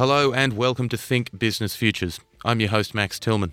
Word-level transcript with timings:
Hello 0.00 0.32
and 0.32 0.54
welcome 0.54 0.88
to 0.88 0.96
Think 0.96 1.38
Business 1.38 1.76
Futures. 1.76 2.20
I'm 2.42 2.58
your 2.58 2.70
host, 2.70 2.94
Max 2.94 3.18
Tillman. 3.18 3.52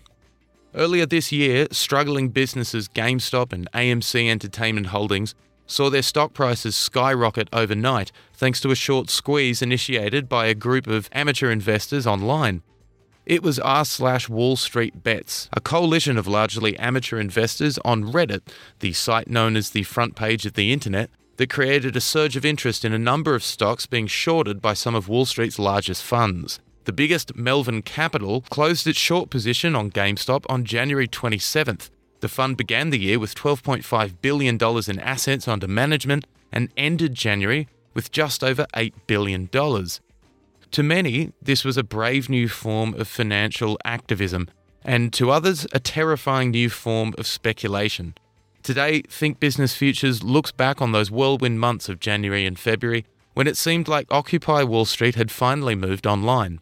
Earlier 0.73 1.05
this 1.05 1.30
year, 1.30 1.68
struggling 1.71 2.30
businesses 2.30 2.88
GameStop 2.88 3.52
and 3.52 3.70
AMC 3.73 4.30
Entertainment 4.30 4.88
Holdings 4.88 5.36
saw 5.66 5.89
their 5.89 6.02
stock 6.02 6.34
prices 6.34 6.73
skyrocket 6.73 7.49
overnight 7.52 8.13
thanks 8.34 8.62
to 8.62 8.71
a 8.71 8.75
short 8.75 9.09
squeeze 9.09 9.62
initiated 9.62 10.30
by 10.30 10.45
a 10.45 10.55
group 10.55 10.88
of 10.88 11.09
amateur 11.12 11.52
investors 11.52 12.07
online. 12.07 12.64
It 13.25 13.43
was 13.43 13.59
r 13.59 13.84
slash 13.84 14.29
Wall 14.29 14.55
Street 14.55 15.04
Bets, 15.04 15.50
a 15.52 15.59
coalition 15.59 16.18
of 16.18 16.27
largely 16.27 16.79
amateur 16.79 17.20
investors 17.20 17.77
on 17.84 18.05
Reddit, 18.13 18.48
the 18.79 18.93
site 18.93 19.29
known 19.29 19.57
as 19.57 19.71
the 19.71 19.84
front 19.84 20.16
page 20.16 20.45
of 20.45 20.54
the 20.54 20.71
internet, 20.71 21.09
that 21.38 21.50
created 21.50 21.96
a 21.96 22.02
surge 22.02 22.36
of 22.36 22.46
interest 22.46 22.84
in 22.84 22.94
a 22.94 23.00
number 23.00 23.34
of 23.34 23.44
stocks 23.44 23.86
being 23.86 24.08
shorted 24.08 24.62
by 24.62 24.73
some 24.73 24.96
of 24.96 25.08
Wall 25.08 25.26
Street's 25.26 25.58
largest 25.58 26.04
funds. 26.04 26.60
The 26.86 26.94
biggest, 26.94 27.36
Melvin 27.36 27.82
Capital, 27.82 28.41
closed 28.50 28.88
its 28.88 28.98
short 28.98 29.30
position 29.30 29.76
on 29.76 29.91
GameStop 29.91 30.46
on 30.50 30.66
January 30.66 31.08
27th. 31.08 31.90
The 32.22 32.30
fund 32.30 32.58
began 32.58 32.90
the 32.90 33.00
year 33.00 33.20
with 33.20 33.36
$12.5 33.36 34.13
billion 34.22 34.58
in 34.58 35.00
assets 35.00 35.48
under 35.48 35.68
management 35.68 36.26
and 36.52 36.70
ended 36.76 37.13
January 37.13 37.68
with 37.94 38.12
just 38.12 38.44
over 38.44 38.66
$8 38.74 38.94
billion. 39.05 39.48
To 39.49 40.84
many, 40.84 41.34
this 41.41 41.63
was 41.63 41.77
a 41.77 41.84
brave 41.84 42.30
new 42.30 42.48
form 42.48 42.94
of 42.96 43.08
financial 43.08 43.77
activism, 43.85 44.49
and 44.84 45.12
to 45.13 45.32
others, 45.32 45.68
a 45.72 45.80
terrifying 45.80 46.52
new 46.52 46.70
form 46.70 47.13
of 47.18 47.27
speculation. 47.27 48.16
Today, 48.67 49.02
Think 49.03 49.40
Business 49.40 49.73
Futures 49.73 50.23
looks 50.23 50.51
back 50.51 50.82
on 50.82 50.91
those 50.91 51.10
whirlwind 51.10 51.57
months 51.57 51.87
of 51.87 52.01
January 52.01 52.46
and 52.46 52.60
February 52.60 53.05
when 53.34 53.48
it 53.48 53.55
seemed 53.55 53.87
like 53.87 54.12
Occupy 54.12 54.63
Wall 54.63 54.84
Street 54.84 55.15
had 55.15 55.32
finally 55.32 55.73
moved 55.73 56.05
online. 56.05 56.60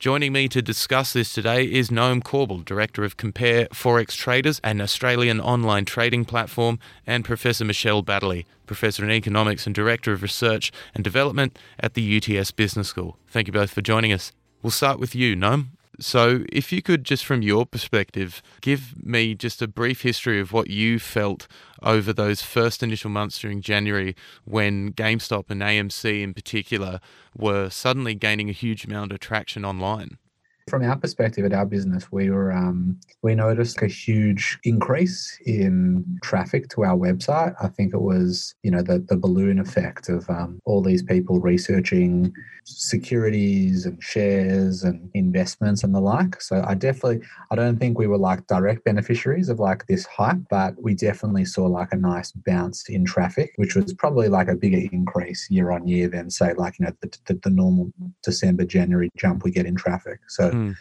Joining 0.00 0.32
me 0.32 0.48
to 0.48 0.60
discuss 0.60 1.12
this 1.12 1.32
today 1.32 1.62
is 1.62 1.90
Noam 1.90 2.24
Korbel, 2.24 2.64
Director 2.64 3.04
of 3.04 3.16
Compare 3.16 3.66
Forex 3.66 4.16
Traders, 4.16 4.60
an 4.64 4.80
Australian 4.80 5.40
online 5.40 5.84
trading 5.84 6.24
platform, 6.24 6.80
and 7.06 7.24
Professor 7.24 7.64
Michelle 7.64 8.02
Baddeley, 8.02 8.46
Professor 8.66 9.04
in 9.04 9.12
Economics 9.12 9.64
and 9.64 9.76
Director 9.76 10.12
of 10.12 10.22
Research 10.22 10.72
and 10.92 11.04
Development 11.04 11.56
at 11.78 11.94
the 11.94 12.16
UTS 12.16 12.50
Business 12.50 12.88
School. 12.88 13.16
Thank 13.28 13.46
you 13.46 13.52
both 13.52 13.70
for 13.70 13.80
joining 13.80 14.12
us. 14.12 14.32
We'll 14.60 14.72
start 14.72 14.98
with 14.98 15.14
you, 15.14 15.36
Noam. 15.36 15.68
So, 16.00 16.44
if 16.50 16.72
you 16.72 16.82
could 16.82 17.04
just 17.04 17.24
from 17.24 17.42
your 17.42 17.66
perspective 17.66 18.42
give 18.60 18.94
me 19.04 19.34
just 19.34 19.62
a 19.62 19.68
brief 19.68 20.02
history 20.02 20.40
of 20.40 20.52
what 20.52 20.68
you 20.68 20.98
felt 20.98 21.46
over 21.82 22.12
those 22.12 22.42
first 22.42 22.82
initial 22.82 23.10
months 23.10 23.38
during 23.38 23.60
January 23.60 24.16
when 24.44 24.92
GameStop 24.92 25.50
and 25.50 25.60
AMC 25.60 26.22
in 26.22 26.34
particular 26.34 27.00
were 27.36 27.70
suddenly 27.70 28.14
gaining 28.14 28.48
a 28.48 28.52
huge 28.52 28.84
amount 28.84 29.12
of 29.12 29.20
traction 29.20 29.64
online. 29.64 30.18
From 30.68 30.82
our 30.82 30.96
perspective 30.96 31.44
at 31.44 31.52
our 31.52 31.66
business, 31.66 32.10
we 32.10 32.30
were 32.30 32.50
um, 32.50 32.98
we 33.22 33.34
noticed 33.34 33.82
a 33.82 33.86
huge 33.86 34.58
increase 34.64 35.38
in 35.44 36.06
traffic 36.22 36.68
to 36.70 36.84
our 36.84 36.96
website. 36.96 37.54
I 37.62 37.68
think 37.68 37.92
it 37.92 38.00
was 38.00 38.54
you 38.62 38.70
know 38.70 38.80
the 38.80 38.98
the 38.98 39.18
balloon 39.18 39.58
effect 39.58 40.08
of 40.08 40.28
um, 40.30 40.60
all 40.64 40.80
these 40.80 41.02
people 41.02 41.38
researching 41.38 42.32
securities 42.64 43.84
and 43.84 44.02
shares 44.02 44.84
and 44.84 45.10
investments 45.12 45.84
and 45.84 45.94
the 45.94 46.00
like. 46.00 46.40
So 46.40 46.64
I 46.66 46.72
definitely 46.72 47.20
I 47.50 47.56
don't 47.56 47.78
think 47.78 47.98
we 47.98 48.06
were 48.06 48.16
like 48.16 48.46
direct 48.46 48.84
beneficiaries 48.84 49.50
of 49.50 49.60
like 49.60 49.86
this 49.86 50.06
hype, 50.06 50.40
but 50.48 50.82
we 50.82 50.94
definitely 50.94 51.44
saw 51.44 51.66
like 51.66 51.92
a 51.92 51.96
nice 51.96 52.32
bounce 52.32 52.88
in 52.88 53.04
traffic, 53.04 53.52
which 53.56 53.74
was 53.74 53.92
probably 53.92 54.28
like 54.28 54.48
a 54.48 54.56
bigger 54.56 54.88
increase 54.92 55.46
year 55.50 55.72
on 55.72 55.86
year 55.86 56.08
than 56.08 56.30
say 56.30 56.54
like 56.54 56.78
you 56.78 56.86
know 56.86 56.92
the, 57.02 57.18
the, 57.26 57.34
the 57.44 57.50
normal 57.50 57.92
December 58.22 58.64
January 58.64 59.10
jump 59.14 59.44
we 59.44 59.50
get 59.50 59.66
in 59.66 59.76
traffic. 59.76 60.20
So 60.28 60.53
Mm. 60.54 60.76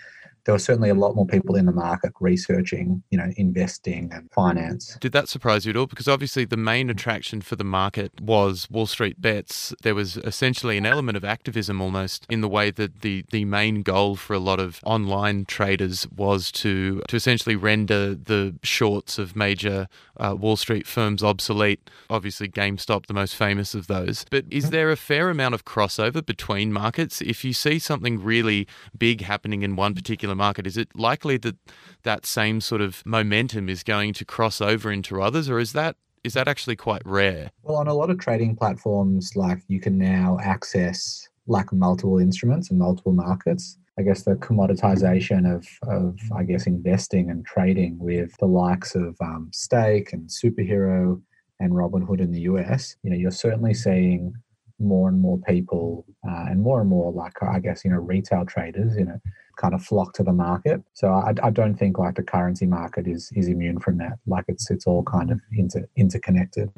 There 0.45 0.53
were 0.53 0.59
certainly 0.59 0.89
a 0.89 0.93
lot 0.93 1.15
more 1.15 1.25
people 1.25 1.55
in 1.55 1.65
the 1.65 1.71
market 1.71 2.13
researching, 2.19 3.03
you 3.09 3.17
know, 3.17 3.31
investing 3.37 4.09
and 4.11 4.29
finance. 4.31 4.97
Did 4.99 5.13
that 5.13 5.29
surprise 5.29 5.65
you 5.65 5.71
at 5.71 5.77
all? 5.77 5.87
Because 5.87 6.07
obviously 6.07 6.45
the 6.45 6.57
main 6.57 6.89
attraction 6.89 7.41
for 7.41 7.55
the 7.55 7.63
market 7.63 8.19
was 8.19 8.69
Wall 8.69 8.85
Street 8.85 9.21
bets. 9.21 9.73
There 9.83 9.95
was 9.95 10.17
essentially 10.17 10.77
an 10.77 10.85
element 10.85 11.17
of 11.17 11.23
activism 11.23 11.81
almost 11.81 12.25
in 12.29 12.41
the 12.41 12.49
way 12.49 12.71
that 12.71 13.01
the, 13.01 13.25
the 13.31 13.45
main 13.45 13.81
goal 13.81 14.15
for 14.15 14.33
a 14.33 14.39
lot 14.39 14.59
of 14.59 14.79
online 14.83 15.45
traders 15.45 16.07
was 16.15 16.51
to 16.51 17.01
to 17.07 17.15
essentially 17.15 17.55
render 17.55 18.15
the 18.15 18.55
shorts 18.63 19.17
of 19.17 19.35
major 19.35 19.87
uh, 20.17 20.35
Wall 20.37 20.55
Street 20.55 20.87
firms 20.87 21.23
obsolete. 21.23 21.89
Obviously, 22.09 22.47
GameStop, 22.47 23.07
the 23.07 23.13
most 23.13 23.35
famous 23.35 23.73
of 23.73 23.87
those. 23.87 24.25
But 24.29 24.45
is 24.49 24.69
there 24.69 24.91
a 24.91 24.95
fair 24.95 25.29
amount 25.29 25.55
of 25.55 25.65
crossover 25.65 26.25
between 26.25 26.71
markets? 26.71 27.21
If 27.21 27.43
you 27.43 27.53
see 27.53 27.79
something 27.79 28.21
really 28.21 28.67
big 28.97 29.21
happening 29.21 29.63
in 29.63 29.75
one 29.75 29.95
particular 29.95 30.32
market, 30.35 30.67
is 30.67 30.77
it 30.77 30.89
likely 30.95 31.37
that 31.37 31.55
that 32.03 32.25
same 32.25 32.61
sort 32.61 32.81
of 32.81 33.05
momentum 33.05 33.69
is 33.69 33.83
going 33.83 34.13
to 34.13 34.25
cross 34.25 34.61
over 34.61 34.91
into 34.91 35.21
others, 35.21 35.49
or 35.49 35.59
is 35.59 35.73
that 35.73 35.95
is 36.23 36.33
that 36.33 36.47
actually 36.47 36.75
quite 36.75 37.01
rare? 37.05 37.51
Well, 37.63 37.77
on 37.77 37.87
a 37.87 37.93
lot 37.93 38.09
of 38.09 38.17
trading 38.17 38.55
platforms, 38.55 39.35
like 39.35 39.59
you 39.67 39.79
can 39.79 39.97
now 39.97 40.37
access 40.41 41.27
like 41.47 41.71
multiple 41.73 42.19
instruments 42.19 42.69
and 42.69 42.79
multiple 42.79 43.11
markets. 43.11 43.77
I 43.99 44.01
guess 44.01 44.23
the 44.23 44.35
commoditization 44.35 45.53
of, 45.53 45.67
of 45.83 46.17
I 46.35 46.43
guess 46.43 46.65
investing 46.65 47.29
and 47.29 47.45
trading 47.45 47.99
with 47.99 48.35
the 48.37 48.47
likes 48.47 48.95
of 48.95 49.15
um, 49.21 49.49
Stake 49.53 50.13
and 50.13 50.29
Superhero 50.29 51.21
and 51.59 51.73
Robinhood 51.73 52.19
in 52.19 52.31
the 52.31 52.41
US, 52.41 52.95
you 53.03 53.11
know, 53.11 53.17
you're 53.17 53.31
certainly 53.31 53.73
seeing 53.73 54.33
more 54.79 55.09
and 55.09 55.19
more 55.19 55.39
people 55.47 56.05
uh, 56.27 56.45
and 56.49 56.61
more 56.61 56.81
and 56.81 56.89
more 56.89 57.11
like 57.11 57.41
I 57.41 57.59
guess 57.59 57.85
you 57.85 57.91
know 57.91 57.97
retail 57.97 58.45
traders, 58.45 58.95
you 58.97 59.05
know, 59.05 59.19
kind 59.57 59.73
of 59.73 59.83
flock 59.83 60.13
to 60.13 60.23
the 60.23 60.33
market. 60.33 60.81
So 60.93 61.09
I, 61.11 61.33
I 61.41 61.49
don't 61.49 61.75
think 61.75 61.97
like 61.97 62.15
the 62.15 62.23
currency 62.23 62.65
market 62.65 63.07
is 63.07 63.31
is 63.35 63.47
immune 63.47 63.79
from 63.79 63.97
that. 63.97 64.19
Like 64.27 64.45
it's 64.47 64.69
it's 64.71 64.87
all 64.87 65.03
kind 65.03 65.31
of 65.31 65.39
inter, 65.51 65.87
interconnected. 65.95 66.71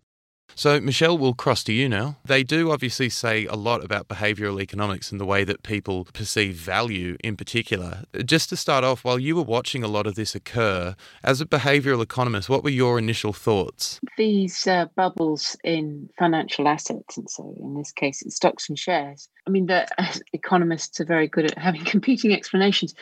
So, 0.54 0.80
Michelle, 0.80 1.18
we'll 1.18 1.34
cross 1.34 1.64
to 1.66 1.74
you 1.74 1.90
now. 1.90 2.18
They 2.24 2.44
do 2.44 2.72
obviously 2.72 3.10
say 3.10 3.46
a 3.46 3.56
lot 3.56 3.84
about 3.84 4.08
behavioral 4.08 4.62
economics 4.62 5.12
and 5.12 5.20
the 5.20 5.26
way 5.26 5.44
that 5.44 5.64
people 5.64 6.06
perceive 6.14 6.56
value 6.56 7.18
in 7.24 7.36
particular. 7.36 8.04
Just 8.24 8.50
to 8.50 8.56
start 8.56 8.84
off, 8.84 9.04
while 9.04 9.20
you 9.20 9.36
were 9.36 9.44
watching 9.44 9.84
a 9.84 9.88
lot 9.90 10.08
of 10.08 10.16
this 10.16 10.34
occur, 10.34 10.96
as 11.24 11.42
a 11.42 11.46
behavioral 11.46 12.02
economist, 12.02 12.48
what 12.48 12.64
were 12.64 12.70
your 12.70 12.98
initial 12.98 13.34
thoughts? 13.34 14.00
These 14.18 14.66
uh, 14.66 14.86
bubbles 14.96 15.58
in 15.64 16.10
financial 16.18 16.70
assets, 16.70 17.18
and 17.18 17.30
so 17.30 17.54
in 17.60 17.76
this 17.76 17.92
case, 17.92 18.22
it's 18.22 18.38
stocks 18.38 18.70
and 18.70 18.80
shares. 18.80 19.28
I 19.46 19.50
mean, 19.50 19.66
the 19.66 19.88
economists 20.32 21.02
are 21.02 21.06
very 21.06 21.28
good 21.28 21.52
at 21.52 21.58
having 21.58 21.84
competing 21.86 22.34
explanations 22.34 22.94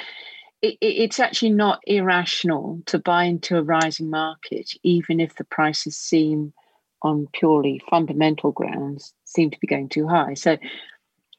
it's 0.64 1.20
actually 1.20 1.50
not 1.50 1.82
irrational 1.86 2.82
to 2.86 2.98
buy 2.98 3.26
into 3.26 3.58
a 3.58 3.62
rising 3.62 4.10
market, 4.10 4.72
even 4.82 5.20
if 5.20 5.36
the 5.36 5.44
prices 5.44 5.98
seem 5.98 6.54
on 7.04 7.28
purely 7.34 7.82
fundamental 7.90 8.52
grounds 8.52 9.14
seem 9.26 9.52
to 9.52 9.60
be 9.60 9.68
going 9.68 9.90
too 9.90 10.08
high. 10.08 10.34
So 10.34 10.58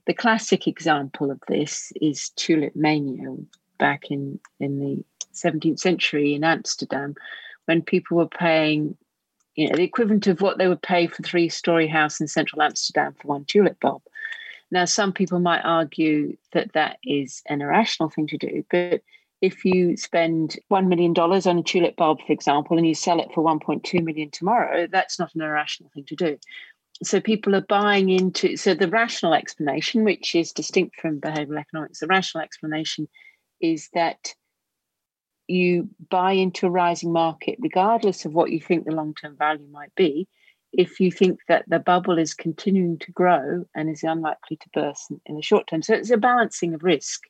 the 0.06 0.14
classic 0.14 0.66
example 0.66 1.30
of 1.30 1.40
this 1.48 1.92
is 2.00 2.30
tulip 2.30 2.76
mania 2.76 3.34
back 3.78 4.10
in, 4.10 4.38
in 4.60 4.78
the 4.78 5.04
17th 5.34 5.80
century 5.80 6.34
in 6.34 6.44
Amsterdam 6.44 7.14
when 7.64 7.82
people 7.82 8.18
were 8.18 8.28
paying 8.28 8.96
you 9.56 9.68
know 9.68 9.76
the 9.76 9.84
equivalent 9.84 10.26
of 10.26 10.40
what 10.40 10.58
they 10.58 10.68
would 10.68 10.82
pay 10.82 11.06
for 11.06 11.22
three 11.22 11.48
story 11.48 11.86
house 11.86 12.20
in 12.20 12.26
central 12.26 12.62
Amsterdam 12.62 13.14
for 13.20 13.28
one 13.28 13.44
tulip 13.44 13.78
bulb. 13.80 14.02
Now 14.70 14.84
some 14.84 15.12
people 15.12 15.38
might 15.38 15.60
argue 15.60 16.36
that 16.52 16.72
that 16.72 16.98
is 17.04 17.42
an 17.48 17.62
irrational 17.62 18.10
thing 18.10 18.26
to 18.28 18.38
do, 18.38 18.64
but 18.70 19.02
if 19.40 19.64
you 19.64 19.96
spend 19.96 20.58
$1 20.70 20.86
million 20.86 21.12
on 21.18 21.58
a 21.58 21.62
tulip 21.62 21.96
bulb, 21.96 22.18
for 22.26 22.32
example, 22.32 22.78
and 22.78 22.86
you 22.86 22.94
sell 22.94 23.20
it 23.20 23.28
for 23.34 23.44
1.2 23.44 24.02
million 24.02 24.30
tomorrow, 24.30 24.86
that's 24.86 25.18
not 25.18 25.34
an 25.34 25.42
irrational 25.42 25.90
thing 25.94 26.04
to 26.06 26.16
do. 26.16 26.38
So 27.02 27.20
people 27.20 27.54
are 27.56 27.66
buying 27.68 28.08
into, 28.08 28.56
so 28.56 28.74
the 28.74 28.88
rational 28.88 29.34
explanation, 29.34 30.04
which 30.04 30.34
is 30.34 30.52
distinct 30.52 31.00
from 31.00 31.20
behavioral 31.20 31.60
economics, 31.60 32.00
the 32.00 32.06
rational 32.06 32.44
explanation 32.44 33.08
is 33.60 33.88
that 33.94 34.34
you 35.48 35.88
buy 36.10 36.32
into 36.32 36.66
a 36.66 36.70
rising 36.70 37.12
market, 37.12 37.58
regardless 37.60 38.24
of 38.24 38.32
what 38.32 38.50
you 38.50 38.60
think 38.60 38.84
the 38.84 38.94
long 38.94 39.14
term 39.14 39.36
value 39.36 39.66
might 39.70 39.94
be, 39.94 40.28
if 40.72 41.00
you 41.00 41.10
think 41.10 41.40
that 41.48 41.64
the 41.68 41.78
bubble 41.78 42.18
is 42.18 42.34
continuing 42.34 42.98
to 42.98 43.12
grow 43.12 43.64
and 43.74 43.90
is 43.90 44.02
unlikely 44.02 44.56
to 44.56 44.68
burst 44.72 45.10
in, 45.10 45.20
in 45.26 45.36
the 45.36 45.42
short 45.42 45.66
term. 45.66 45.82
So 45.82 45.94
it's 45.94 46.10
a 46.10 46.16
balancing 46.16 46.74
of 46.74 46.82
risk. 46.82 47.22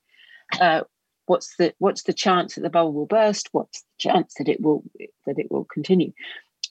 Uh, 0.60 0.82
what's 1.26 1.56
the 1.56 1.74
what's 1.78 2.02
the 2.02 2.12
chance 2.12 2.54
that 2.54 2.62
the 2.62 2.70
bubble 2.70 2.92
will 2.92 3.06
burst? 3.06 3.48
What's 3.52 3.82
the 3.82 4.08
chance 4.10 4.34
that 4.38 4.48
it 4.48 4.60
will 4.60 4.82
that 5.26 5.38
it 5.38 5.50
will 5.50 5.64
continue? 5.64 6.12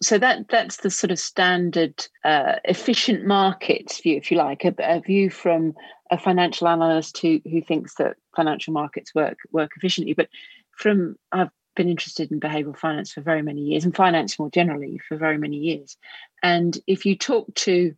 So 0.01 0.17
that 0.17 0.47
that's 0.49 0.77
the 0.77 0.89
sort 0.89 1.11
of 1.11 1.19
standard 1.19 2.05
uh, 2.23 2.55
efficient 2.65 3.25
markets 3.25 4.01
view 4.01 4.17
if 4.17 4.31
you 4.31 4.37
like 4.37 4.65
a, 4.65 4.73
a, 4.79 4.99
view 4.99 5.29
from 5.29 5.73
a 6.11 6.17
financial 6.17 6.67
analyst 6.67 7.17
who 7.19 7.41
who 7.49 7.61
thinks 7.61 7.95
that 7.95 8.15
financial 8.35 8.73
markets 8.73 9.13
work 9.13 9.37
work 9.51 9.71
efficiently. 9.77 10.13
But 10.13 10.29
from 10.77 11.15
i've 11.31 11.51
been 11.75 11.89
interested 11.89 12.31
in 12.31 12.39
behavioral 12.39 12.77
finance 12.77 13.11
for 13.11 13.21
very 13.21 13.41
many 13.41 13.61
years 13.61 13.83
and 13.83 13.95
finance 13.95 14.37
more 14.37 14.49
generally 14.49 14.99
for 15.07 15.17
very 15.17 15.37
many 15.37 15.57
years. 15.57 15.97
And 16.43 16.77
if 16.87 17.05
you 17.05 17.17
talk 17.17 17.53
to 17.55 17.95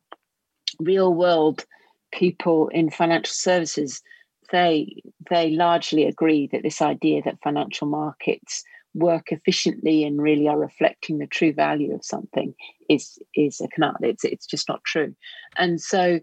real 0.79 1.13
world 1.13 1.65
people 2.13 2.69
in 2.69 2.89
financial 2.89 3.33
services 3.33 4.01
they 4.51 5.01
they 5.29 5.51
largely 5.51 6.05
agree 6.05 6.47
that 6.51 6.63
this 6.63 6.81
idea 6.81 7.21
that 7.23 7.41
financial 7.43 7.87
markets 7.87 8.63
work 8.93 9.31
efficiently 9.31 10.03
and 10.03 10.21
really 10.21 10.47
are 10.47 10.57
reflecting 10.57 11.17
the 11.17 11.27
true 11.27 11.53
value 11.53 11.93
of 11.93 12.03
something 12.03 12.53
is 12.89 13.19
is 13.35 13.61
a 13.61 13.67
canard. 13.67 13.97
It's 14.01 14.23
it's 14.23 14.45
just 14.45 14.69
not 14.69 14.83
true. 14.83 15.15
And 15.57 15.81
so 15.81 16.19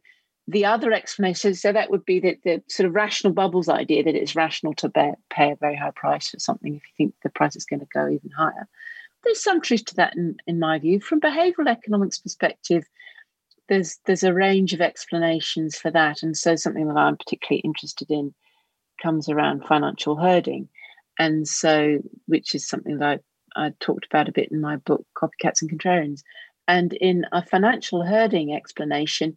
the 0.48 0.64
other 0.64 0.92
explanation, 0.92 1.54
so 1.54 1.72
that 1.72 1.90
would 1.90 2.04
be 2.04 2.18
that 2.20 2.38
the 2.44 2.62
sort 2.68 2.88
of 2.88 2.94
rational 2.94 3.32
bubbles 3.32 3.68
idea 3.68 4.02
that 4.02 4.16
it's 4.16 4.34
rational 4.34 4.74
to 4.74 4.88
bear, 4.88 5.14
pay 5.30 5.52
a 5.52 5.56
very 5.56 5.76
high 5.76 5.92
price 5.94 6.30
for 6.30 6.38
something 6.40 6.74
if 6.74 6.82
you 6.82 6.92
think 6.96 7.14
the 7.22 7.30
price 7.30 7.54
is 7.54 7.64
going 7.64 7.80
to 7.80 7.86
go 7.94 8.08
even 8.08 8.30
higher. 8.36 8.68
There's 9.22 9.42
some 9.42 9.60
truth 9.60 9.84
to 9.86 9.94
that 9.96 10.16
in, 10.16 10.36
in 10.48 10.58
my 10.58 10.80
view. 10.80 11.00
From 11.00 11.20
behavioral 11.20 11.68
economics 11.68 12.18
perspective, 12.18 12.84
there's 13.68 13.98
there's 14.06 14.24
a 14.24 14.34
range 14.34 14.72
of 14.72 14.80
explanations 14.80 15.76
for 15.76 15.90
that. 15.90 16.22
And 16.22 16.36
so 16.36 16.56
something 16.56 16.88
that 16.88 16.96
I'm 16.96 17.16
particularly 17.16 17.60
interested 17.60 18.10
in 18.10 18.34
comes 19.02 19.28
around 19.28 19.64
financial 19.64 20.16
herding. 20.16 20.68
And 21.18 21.46
so 21.46 21.98
which 22.26 22.54
is 22.54 22.68
something 22.68 22.98
that 22.98 23.20
I, 23.56 23.66
I 23.66 23.72
talked 23.80 24.06
about 24.06 24.28
a 24.28 24.32
bit 24.32 24.50
in 24.50 24.60
my 24.60 24.76
book, 24.76 25.06
Copycats 25.16 25.62
and 25.62 25.70
Contrarians. 25.70 26.22
And 26.68 26.92
in 26.94 27.26
a 27.32 27.44
financial 27.44 28.04
herding 28.04 28.54
explanation, 28.54 29.36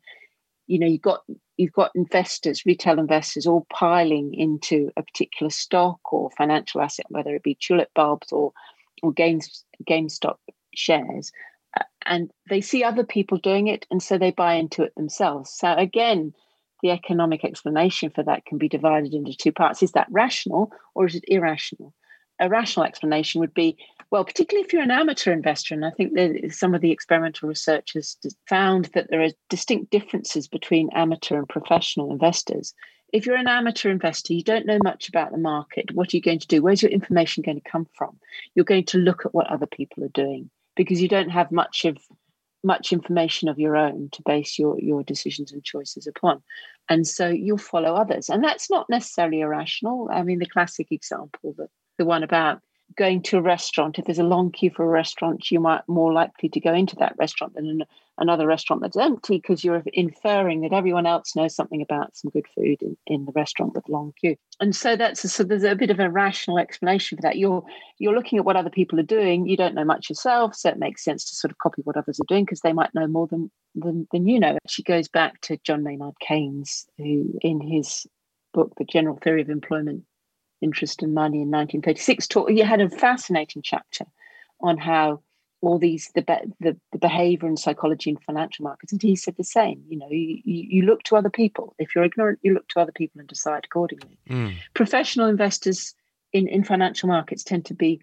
you 0.67 0.79
know, 0.79 0.87
you've 0.87 1.01
got 1.01 1.21
you've 1.57 1.73
got 1.73 1.91
investors, 1.95 2.65
retail 2.65 2.99
investors, 2.99 3.47
all 3.47 3.65
piling 3.71 4.33
into 4.33 4.91
a 4.97 5.03
particular 5.03 5.49
stock 5.49 5.99
or 6.11 6.29
financial 6.31 6.81
asset, 6.81 7.05
whether 7.09 7.35
it 7.35 7.43
be 7.43 7.57
tulip 7.59 7.89
bulbs 7.93 8.31
or 8.31 8.51
or 9.03 9.11
Games, 9.11 9.65
GameStop 9.87 10.37
shares, 10.73 11.31
and 12.05 12.31
they 12.49 12.61
see 12.61 12.83
other 12.83 13.03
people 13.03 13.37
doing 13.37 13.67
it, 13.67 13.85
and 13.91 14.01
so 14.01 14.17
they 14.17 14.31
buy 14.31 14.53
into 14.53 14.83
it 14.83 14.93
themselves. 14.95 15.51
So 15.51 15.73
again, 15.73 16.33
the 16.81 16.91
economic 16.91 17.43
explanation 17.43 18.09
for 18.09 18.23
that 18.23 18.45
can 18.45 18.57
be 18.57 18.69
divided 18.69 19.13
into 19.13 19.35
two 19.35 19.51
parts: 19.51 19.83
is 19.83 19.93
that 19.93 20.07
rational 20.09 20.71
or 20.93 21.05
is 21.05 21.15
it 21.15 21.25
irrational? 21.27 21.93
A 22.39 22.49
rational 22.49 22.85
explanation 22.85 23.39
would 23.39 23.53
be 23.53 23.77
well, 24.11 24.23
particularly 24.23 24.65
if 24.65 24.71
you're 24.71 24.81
an 24.81 24.91
amateur 24.91 25.31
investor, 25.31 25.73
and 25.73 25.85
I 25.85 25.89
think 25.91 26.13
that 26.13 26.53
some 26.53 26.75
of 26.75 26.81
the 26.81 26.91
experimental 26.91 27.49
research 27.49 27.93
has 27.93 28.17
found 28.47 28.85
that 28.93 29.09
there 29.09 29.21
are 29.21 29.29
distinct 29.49 29.91
differences 29.91 30.47
between 30.47 30.89
amateur 30.93 31.37
and 31.37 31.49
professional 31.49 32.11
investors. 32.11 32.73
If 33.13 33.25
you're 33.25 33.35
an 33.35 33.47
amateur 33.47 33.89
investor, 33.89 34.33
you 34.33 34.43
don't 34.43 34.65
know 34.65 34.79
much 34.83 35.09
about 35.09 35.31
the 35.31 35.37
market. 35.37 35.91
What 35.93 36.13
are 36.13 36.17
you 36.17 36.21
going 36.21 36.39
to 36.39 36.47
do? 36.47 36.61
Where's 36.61 36.81
your 36.81 36.91
information 36.91 37.43
going 37.43 37.61
to 37.61 37.69
come 37.69 37.87
from? 37.93 38.19
You're 38.53 38.65
going 38.65 38.85
to 38.85 38.97
look 38.97 39.25
at 39.25 39.33
what 39.33 39.47
other 39.47 39.67
people 39.67 40.03
are 40.03 40.09
doing 40.09 40.49
because 40.75 41.01
you 41.01 41.07
don't 41.07 41.29
have 41.29 41.51
much 41.51 41.85
of 41.85 41.97
much 42.63 42.91
information 42.91 43.47
of 43.47 43.59
your 43.59 43.77
own 43.77 44.09
to 44.11 44.21
base 44.25 44.57
your 44.57 44.79
your 44.79 45.03
decisions 45.03 45.51
and 45.51 45.63
choices 45.63 46.07
upon. 46.07 46.41
And 46.89 47.07
so 47.07 47.27
you'll 47.27 47.57
follow 47.57 47.95
others. 47.95 48.29
And 48.29 48.43
that's 48.43 48.69
not 48.69 48.89
necessarily 48.89 49.41
irrational. 49.41 50.09
I 50.11 50.23
mean 50.23 50.39
the 50.39 50.45
classic 50.45 50.91
example 50.91 51.53
that 51.57 51.69
the 51.97 52.05
one 52.05 52.23
about 52.23 52.61
going 52.97 53.21
to 53.23 53.37
a 53.37 53.41
restaurant, 53.41 53.99
if 53.99 54.05
there's 54.05 54.19
a 54.19 54.23
long 54.23 54.51
queue 54.51 54.71
for 54.71 54.83
a 54.83 54.87
restaurant, 54.87 55.51
you 55.51 55.59
might 55.59 55.81
more 55.87 56.13
likely 56.13 56.49
to 56.49 56.59
go 56.59 56.73
into 56.73 56.95
that 56.97 57.15
restaurant 57.17 57.53
than 57.53 57.67
an, 57.67 57.83
another 58.17 58.47
restaurant 58.47 58.81
that's 58.81 58.97
empty 58.97 59.37
because 59.37 59.63
you're 59.63 59.83
inferring 59.93 60.61
that 60.61 60.73
everyone 60.73 61.05
else 61.05 61.35
knows 61.35 61.55
something 61.55 61.81
about 61.81 62.15
some 62.15 62.31
good 62.31 62.45
food 62.55 62.81
in, 62.81 62.97
in 63.07 63.25
the 63.25 63.31
restaurant 63.33 63.73
with 63.73 63.89
long 63.89 64.13
queue. 64.19 64.35
And 64.59 64.75
so 64.75 64.95
that's 64.95 65.23
a, 65.23 65.29
so 65.29 65.43
there's 65.43 65.63
a 65.63 65.75
bit 65.75 65.91
of 65.91 65.99
a 65.99 66.09
rational 66.09 66.57
explanation 66.57 67.17
for 67.17 67.23
that. 67.23 67.37
You're 67.37 67.63
you're 67.97 68.15
looking 68.15 68.39
at 68.39 68.45
what 68.45 68.55
other 68.55 68.69
people 68.69 68.99
are 68.99 69.03
doing. 69.03 69.47
You 69.47 69.57
don't 69.57 69.75
know 69.75 69.85
much 69.85 70.09
yourself, 70.09 70.55
so 70.55 70.69
it 70.69 70.79
makes 70.79 71.03
sense 71.03 71.25
to 71.29 71.35
sort 71.35 71.51
of 71.51 71.57
copy 71.57 71.81
what 71.83 71.97
others 71.97 72.19
are 72.19 72.27
doing 72.27 72.45
because 72.45 72.61
they 72.61 72.73
might 72.73 72.93
know 72.95 73.07
more 73.07 73.27
than, 73.27 73.51
than 73.75 74.07
than 74.11 74.27
you 74.27 74.39
know. 74.39 74.57
She 74.67 74.83
goes 74.83 75.07
back 75.07 75.41
to 75.41 75.57
John 75.63 75.83
Maynard 75.83 76.15
Keynes, 76.19 76.85
who 76.97 77.37
in 77.41 77.59
his 77.59 78.05
book, 78.53 78.73
The 78.77 78.85
General 78.85 79.19
Theory 79.21 79.41
of 79.41 79.49
Employment, 79.49 80.05
interest 80.65 81.01
in 81.01 81.13
money 81.13 81.37
in 81.37 81.49
1936 81.49 82.27
talk, 82.27 82.51
you 82.51 82.65
had 82.65 82.81
a 82.81 82.89
fascinating 82.89 83.61
chapter 83.61 84.05
on 84.59 84.77
how 84.77 85.21
all 85.61 85.79
these 85.79 86.11
the, 86.15 86.21
the, 86.59 86.77
the 86.91 86.97
behavior 86.97 87.47
and 87.47 87.59
psychology 87.59 88.09
in 88.09 88.17
financial 88.17 88.63
markets 88.63 88.91
and 88.91 89.01
he 89.01 89.15
said 89.15 89.35
the 89.37 89.43
same 89.43 89.81
you 89.87 89.97
know 89.97 90.07
you, 90.09 90.39
you 90.45 90.81
look 90.83 91.03
to 91.03 91.15
other 91.15 91.29
people. 91.29 91.75
If 91.79 91.95
you're 91.95 92.03
ignorant 92.03 92.39
you 92.43 92.53
look 92.53 92.67
to 92.69 92.79
other 92.79 92.91
people 92.91 93.19
and 93.19 93.27
decide 93.27 93.65
accordingly. 93.65 94.17
Mm. 94.29 94.55
professional 94.73 95.27
investors 95.27 95.93
in, 96.33 96.47
in 96.47 96.63
financial 96.63 97.07
markets 97.07 97.43
tend 97.43 97.65
to 97.65 97.73
be 97.73 98.01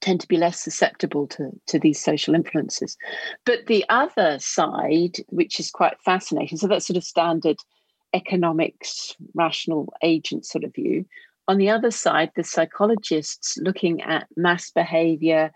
tend 0.00 0.20
to 0.20 0.28
be 0.28 0.36
less 0.36 0.60
susceptible 0.60 1.26
to, 1.26 1.50
to 1.66 1.78
these 1.78 1.98
social 1.98 2.34
influences. 2.34 2.98
But 3.46 3.66
the 3.66 3.84
other 3.88 4.38
side 4.38 5.16
which 5.28 5.60
is 5.60 5.70
quite 5.70 6.00
fascinating 6.04 6.58
so 6.58 6.66
that's 6.66 6.86
sort 6.86 6.96
of 6.96 7.04
standard 7.04 7.58
economics 8.14 9.14
rational 9.34 9.92
agent 10.02 10.46
sort 10.46 10.64
of 10.64 10.74
view 10.74 11.04
on 11.46 11.58
the 11.58 11.70
other 11.70 11.90
side, 11.90 12.30
the 12.34 12.44
psychologists 12.44 13.58
looking 13.58 14.02
at 14.02 14.26
mass 14.36 14.70
behavior 14.70 15.52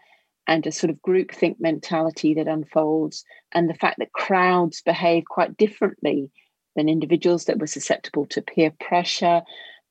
and 0.47 0.67
a 0.67 0.73
sort 0.73 0.91
of 0.91 1.03
groupthink 1.03 1.57
mentality 1.61 2.35
that 2.35 2.49
unfolds, 2.49 3.25
and 3.53 3.69
the 3.69 3.75
fact 3.75 3.99
that 3.99 4.13
crowds 4.13 4.81
behave 4.81 5.25
quite 5.29 5.57
differently 5.57 6.31
than 6.75 6.89
individuals, 6.89 7.45
that 7.45 7.59
we're 7.59 7.67
susceptible 7.67 8.25
to 8.27 8.41
peer 8.41 8.73
pressure, 8.81 9.43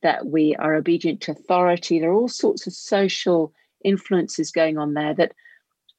that 0.01 0.25
we 0.25 0.55
are 0.55 0.75
obedient 0.75 1.21
to 1.21 1.31
authority. 1.31 1.99
There 1.99 2.09
are 2.09 2.15
all 2.15 2.27
sorts 2.27 2.65
of 2.65 2.73
social 2.73 3.53
influences 3.83 4.51
going 4.51 4.77
on 4.77 4.93
there 4.93 5.13
that 5.15 5.33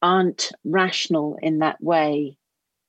aren't 0.03 0.53
rational 0.65 1.39
in 1.43 1.59
that 1.59 1.81
way 1.81 2.37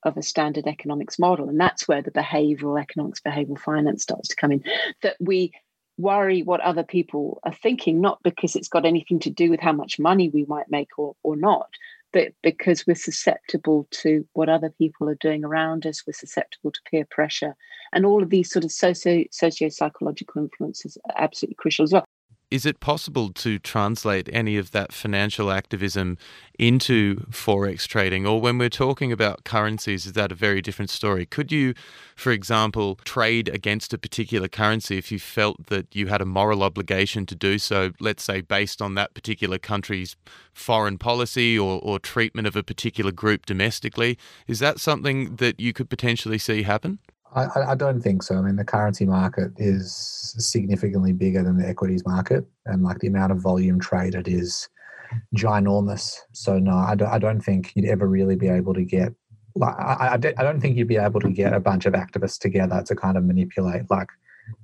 of 0.03 0.17
a 0.17 0.23
standard 0.23 0.65
economics 0.65 1.19
model. 1.19 1.49
And 1.49 1.59
that's 1.59 1.87
where 1.87 2.01
the 2.01 2.11
behavioral 2.11 2.81
economics, 2.81 3.19
behavioral 3.19 3.59
finance 3.59 4.03
starts 4.03 4.29
to 4.29 4.35
come 4.35 4.51
in. 4.51 4.63
That 5.03 5.17
we 5.19 5.51
worry 5.99 6.41
what 6.41 6.61
other 6.61 6.83
people 6.83 7.39
are 7.43 7.53
thinking, 7.53 7.99
not 8.01 8.23
because 8.23 8.55
it's 8.55 8.69
got 8.69 8.85
anything 8.85 9.19
to 9.19 9.29
do 9.29 9.49
with 9.49 9.59
how 9.59 9.73
much 9.73 9.99
money 9.99 10.29
we 10.29 10.45
might 10.45 10.71
make 10.71 10.97
or, 10.97 11.15
or 11.23 11.35
not, 11.35 11.69
but 12.11 12.33
because 12.41 12.87
we're 12.87 12.95
susceptible 12.95 13.87
to 13.91 14.25
what 14.33 14.49
other 14.49 14.69
people 14.69 15.09
are 15.09 15.15
doing 15.15 15.43
around 15.43 15.85
us, 15.85 16.03
we're 16.07 16.13
susceptible 16.13 16.71
to 16.71 16.79
peer 16.89 17.05
pressure. 17.09 17.55
And 17.93 18.05
all 18.05 18.23
of 18.23 18.29
these 18.29 18.49
sort 18.49 18.65
of 18.65 18.71
socio 18.71 19.25
socio 19.31 19.69
psychological 19.69 20.41
influences 20.41 20.97
are 21.05 21.23
absolutely 21.23 21.55
crucial 21.55 21.83
as 21.83 21.93
well. 21.93 22.05
Is 22.51 22.65
it 22.65 22.79
possible 22.79 23.31
to 23.33 23.59
translate 23.59 24.27
any 24.33 24.57
of 24.57 24.71
that 24.71 24.91
financial 24.91 25.51
activism 25.51 26.17
into 26.57 27.17
forex 27.29 27.87
trading? 27.87 28.25
Or 28.25 28.41
when 28.41 28.57
we're 28.57 28.69
talking 28.69 29.11
about 29.11 29.43
currencies, 29.43 30.07
is 30.07 30.13
that 30.13 30.31
a 30.31 30.35
very 30.35 30.59
different 30.59 30.89
story? 30.89 31.27
Could 31.27 31.51
you, 31.51 31.75
for 32.15 32.31
example, 32.31 32.95
trade 33.05 33.49
against 33.49 33.93
a 33.93 33.99
particular 33.99 34.47
currency 34.47 34.97
if 34.97 35.11
you 35.11 35.19
felt 35.19 35.67
that 35.67 35.95
you 35.95 36.07
had 36.07 36.21
a 36.21 36.25
moral 36.25 36.63
obligation 36.63 37.27
to 37.27 37.35
do 37.35 37.59
so, 37.59 37.91
let's 37.99 38.23
say 38.23 38.41
based 38.41 38.81
on 38.81 38.95
that 38.95 39.13
particular 39.13 39.59
country's 39.59 40.15
foreign 40.51 40.97
policy 40.97 41.57
or, 41.57 41.79
or 41.83 41.99
treatment 41.99 42.47
of 42.47 42.55
a 42.55 42.63
particular 42.63 43.11
group 43.11 43.45
domestically? 43.45 44.17
Is 44.47 44.57
that 44.57 44.79
something 44.79 45.35
that 45.35 45.59
you 45.59 45.71
could 45.71 45.87
potentially 45.87 46.39
see 46.39 46.63
happen? 46.63 46.97
I, 47.35 47.71
I, 47.71 47.75
don't 47.75 48.01
think 48.01 48.23
so. 48.23 48.35
I 48.35 48.41
mean, 48.41 48.55
the 48.55 48.65
currency 48.65 49.05
market 49.05 49.51
is 49.57 50.33
significantly 50.37 51.13
bigger 51.13 51.43
than 51.43 51.57
the 51.57 51.67
equities 51.67 52.05
market, 52.05 52.45
and 52.65 52.83
like 52.83 52.99
the 52.99 53.07
amount 53.07 53.31
of 53.31 53.39
volume 53.39 53.79
traded 53.79 54.27
is 54.27 54.67
ginormous. 55.35 56.15
So 56.33 56.57
no, 56.59 56.73
I 56.73 56.95
don't, 56.95 57.09
I 57.09 57.19
don't 57.19 57.41
think 57.41 57.71
you'd 57.75 57.89
ever 57.89 58.07
really 58.07 58.35
be 58.35 58.47
able 58.47 58.73
to 58.73 58.83
get. 58.83 59.13
Like, 59.55 59.75
I, 59.77 60.13
I, 60.13 60.17
don't 60.17 60.61
think 60.61 60.77
you'd 60.77 60.87
be 60.87 60.97
able 60.97 61.19
to 61.21 61.29
get 61.29 61.53
a 61.53 61.59
bunch 61.59 61.85
of 61.85 61.93
activists 61.93 62.39
together 62.39 62.83
to 62.85 62.95
kind 62.95 63.17
of 63.17 63.25
manipulate 63.25 63.89
like 63.89 64.07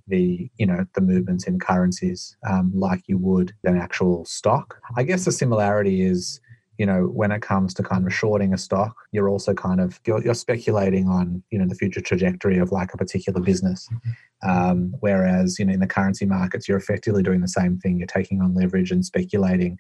the 0.08 0.50
you 0.58 0.66
know 0.66 0.86
the 0.94 1.02
movements 1.02 1.48
in 1.48 1.60
currencies 1.60 2.38
um, 2.48 2.72
like 2.74 3.04
you 3.08 3.18
would 3.18 3.54
an 3.64 3.78
actual 3.78 4.26
stock. 4.26 4.78
I 4.96 5.04
guess 5.04 5.26
the 5.26 5.32
similarity 5.32 6.02
is 6.02 6.40
you 6.78 6.86
know 6.86 7.04
when 7.04 7.32
it 7.32 7.42
comes 7.42 7.74
to 7.74 7.84
kind 7.84 8.06
of 8.06 8.14
shorting 8.14 8.54
a 8.54 8.58
stock 8.58 8.96
you're 9.12 9.30
also 9.30 9.54
kind 9.54 9.80
of 9.80 10.00
you're, 10.06 10.22
you're 10.24 10.34
speculating 10.34 11.08
on 11.08 11.42
you 11.50 11.58
know 11.58 11.68
the 11.68 11.76
future 11.76 12.02
trajectory 12.02 12.58
of 12.58 12.72
like 12.72 12.94
a 12.94 12.98
particular 12.98 13.40
business. 13.42 13.88
Um, 14.46 14.94
whereas 15.00 15.58
you 15.58 15.66
know 15.66 15.74
in 15.74 15.80
the 15.80 15.88
currency 15.88 16.26
markets 16.26 16.68
you're 16.68 16.78
effectively 16.78 17.24
doing 17.24 17.42
the 17.42 17.48
same 17.48 17.80
thing. 17.80 17.98
You're 17.98 18.08
taking 18.08 18.42
on 18.42 18.54
leverage 18.54 18.92
and 18.92 19.06
speculating 19.06 19.80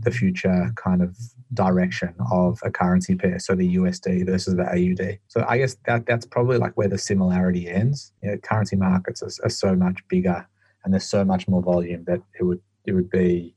the 0.00 0.10
future 0.10 0.72
kind 0.76 1.02
of 1.02 1.16
direction 1.52 2.14
of 2.30 2.60
a 2.62 2.70
currency 2.70 3.14
pair. 3.16 3.38
So 3.38 3.54
the 3.54 3.76
usd 3.76 4.26
versus 4.26 4.56
the 4.56 4.64
aud 4.64 5.18
so 5.28 5.44
i 5.48 5.58
guess 5.58 5.76
that 5.86 6.06
that's 6.06 6.26
probably 6.26 6.58
like 6.58 6.76
where 6.76 6.88
the 6.88 6.98
similarity 6.98 7.68
ends. 7.68 8.12
You 8.22 8.30
know, 8.30 8.36
currency 8.38 8.76
markets 8.76 9.22
are, 9.22 9.46
are 9.46 9.50
so 9.50 9.74
much 9.74 10.06
bigger 10.08 10.46
and 10.84 10.94
there's 10.94 11.08
so 11.08 11.24
much 11.24 11.48
more 11.48 11.62
volume 11.62 12.04
that 12.06 12.20
it 12.38 12.44
would 12.44 12.60
it 12.84 12.92
would 12.92 13.10
be 13.10 13.55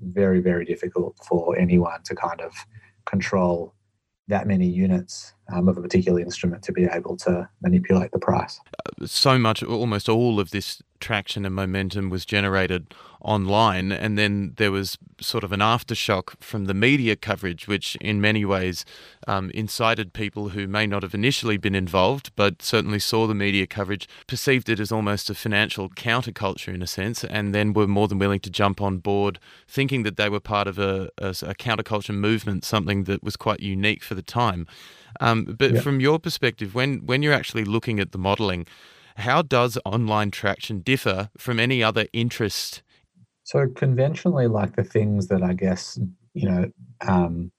very, 0.00 0.40
very 0.40 0.64
difficult 0.64 1.16
for 1.28 1.58
anyone 1.58 2.02
to 2.04 2.14
kind 2.14 2.40
of 2.40 2.52
control 3.06 3.74
that 4.28 4.46
many 4.46 4.66
units 4.66 5.34
um, 5.52 5.68
of 5.68 5.76
a 5.78 5.82
particular 5.82 6.20
instrument 6.20 6.62
to 6.64 6.72
be 6.72 6.84
able 6.84 7.16
to 7.18 7.48
manipulate 7.62 8.10
the 8.12 8.18
price. 8.18 8.60
So 9.04 9.38
much, 9.38 9.62
almost 9.62 10.08
all 10.08 10.40
of 10.40 10.50
this 10.50 10.82
traction 11.00 11.44
and 11.46 11.54
momentum 11.54 12.10
was 12.10 12.24
generated 12.24 12.92
online, 13.20 13.90
and 13.92 14.16
then 14.16 14.54
there 14.56 14.70
was 14.70 14.98
sort 15.20 15.42
of 15.42 15.52
an 15.52 15.60
aftershock 15.60 16.40
from 16.40 16.66
the 16.66 16.74
media 16.74 17.16
coverage, 17.16 17.66
which 17.66 17.96
in 17.96 18.20
many 18.20 18.44
ways 18.44 18.84
um, 19.26 19.50
incited 19.50 20.12
people 20.12 20.50
who 20.50 20.66
may 20.66 20.86
not 20.86 21.02
have 21.02 21.14
initially 21.14 21.56
been 21.56 21.74
involved, 21.74 22.30
but 22.36 22.62
certainly 22.62 22.98
saw 22.98 23.26
the 23.26 23.34
media 23.34 23.66
coverage, 23.66 24.08
perceived 24.26 24.68
it 24.68 24.78
as 24.78 24.92
almost 24.92 25.30
a 25.30 25.34
financial 25.34 25.88
counterculture 25.88 26.72
in 26.74 26.82
a 26.82 26.86
sense, 26.86 27.24
and 27.24 27.54
then 27.54 27.72
were 27.72 27.88
more 27.88 28.08
than 28.08 28.18
willing 28.18 28.40
to 28.40 28.50
jump 28.50 28.80
on 28.80 28.98
board, 28.98 29.38
thinking 29.66 30.04
that 30.04 30.16
they 30.16 30.28
were 30.28 30.40
part 30.40 30.68
of 30.68 30.78
a, 30.78 31.10
a, 31.18 31.28
a 31.28 31.54
counterculture 31.54 32.14
movement, 32.14 32.64
something 32.64 33.04
that 33.04 33.22
was 33.22 33.36
quite 33.36 33.60
unique 33.60 34.02
for 34.02 34.14
the 34.14 34.22
time. 34.22 34.66
Um, 35.20 35.37
but 35.44 35.74
yeah. 35.74 35.80
from 35.80 36.00
your 36.00 36.18
perspective, 36.18 36.74
when 36.74 36.98
when 37.06 37.22
you're 37.22 37.32
actually 37.32 37.64
looking 37.64 38.00
at 38.00 38.12
the 38.12 38.18
modelling, 38.18 38.66
how 39.16 39.42
does 39.42 39.78
online 39.84 40.30
traction 40.30 40.80
differ 40.80 41.30
from 41.36 41.58
any 41.58 41.82
other 41.82 42.06
interest? 42.12 42.82
So 43.44 43.66
conventionally, 43.74 44.46
like 44.46 44.76
the 44.76 44.84
things 44.84 45.28
that 45.28 45.42
I 45.42 45.54
guess 45.54 45.98
you 46.34 46.48
know 46.48 46.70
um, 47.06 47.50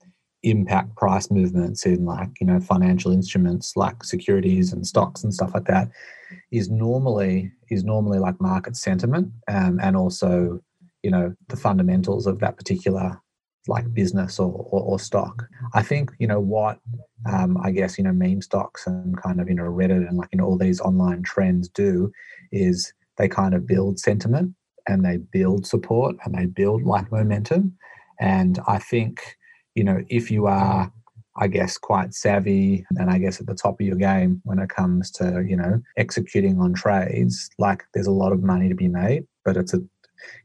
impact 0.44 0.96
price 0.96 1.30
movements 1.30 1.86
in 1.86 2.06
like 2.06 2.30
you 2.40 2.48
know 2.48 2.60
financial 2.60 3.12
instruments 3.12 3.76
like 3.76 4.04
securities 4.04 4.72
and 4.72 4.88
stocks 4.88 5.24
and 5.24 5.34
stuff 5.34 5.54
like 5.54 5.66
that 5.66 5.90
is 6.52 6.70
normally 6.70 7.52
is 7.70 7.84
normally 7.84 8.20
like 8.20 8.40
market 8.40 8.78
sentiment 8.78 9.32
um, 9.50 9.80
and 9.82 9.98
also 9.98 10.62
you 11.04 11.12
know 11.12 11.34
the 11.50 11.58
fundamentals 11.58 12.26
of 12.26 12.40
that 12.40 12.56
particular 12.56 13.20
like 13.70 13.94
business 13.94 14.40
or, 14.40 14.52
or, 14.52 14.82
or 14.82 15.00
stock. 15.00 15.46
I 15.74 15.82
think 15.82 16.12
you 16.20 16.28
know 16.28 16.40
what 16.40 16.80
um, 17.32 17.58
I 17.64 17.72
guess 17.72 17.98
you 17.98 18.04
know 18.04 18.12
meme 18.12 18.42
stocks 18.42 18.86
and 18.88 19.16
kind 19.22 19.40
of 19.40 19.48
you 19.48 19.56
know 19.56 19.64
Reddit 19.64 20.08
and 20.08 20.18
like 20.18 20.30
you 20.34 20.40
know 20.40 20.46
all 20.46 20.58
these 20.58 20.82
online 20.82 21.24
trends 21.24 21.70
do 21.70 22.12
is 22.52 22.94
they 23.18 23.28
kind 23.28 23.54
of 23.54 23.68
build 23.68 24.00
sentiment 24.00 24.54
and 24.88 25.06
they 25.06 25.18
build 25.18 25.66
support 25.66 26.16
and 26.24 26.34
they 26.34 26.46
build 26.46 26.84
like 26.84 27.12
momentum. 27.12 27.78
And 28.20 28.60
I 28.68 28.80
think 28.80 29.38
you 29.76 29.84
know 29.84 30.04
if 30.10 30.30
you 30.30 30.48
are 30.48 30.92
I 31.38 31.48
guess 31.48 31.78
quite 31.78 32.14
savvy 32.14 32.86
and 32.98 33.10
I 33.10 33.18
guess 33.18 33.40
at 33.40 33.48
the 33.48 33.56
top 33.56 33.80
of 33.80 33.86
your 33.86 33.96
game 33.96 34.42
when 34.44 34.60
it 34.60 34.70
comes 34.70 35.10
to 35.12 35.46
you 35.48 35.56
know 35.56 35.82
executing 35.96 36.60
on 36.60 36.74
trades 36.74 37.50
like 37.58 37.84
there's 37.94 38.08
a 38.08 38.12
lot 38.12 38.34
of 38.34 38.44
money 38.44 38.68
to 38.68 38.76
be 38.76 38.90
made 38.90 39.24
but 39.46 39.56
it's 39.56 39.74
a 39.74 39.80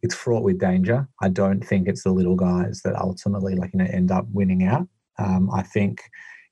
it's 0.02 0.14
fraught 0.14 0.42
with 0.42 0.58
danger. 0.58 1.08
I 1.22 1.28
don't 1.28 1.60
think 1.60 1.88
it's 1.88 2.02
the 2.02 2.12
little 2.12 2.36
guys 2.36 2.82
that 2.84 2.96
ultimately 2.96 3.54
like 3.54 3.72
you 3.72 3.78
know 3.78 3.90
end 3.90 4.10
up 4.10 4.26
winning 4.32 4.64
out. 4.64 4.88
Um, 5.18 5.50
I 5.52 5.62
think 5.62 6.02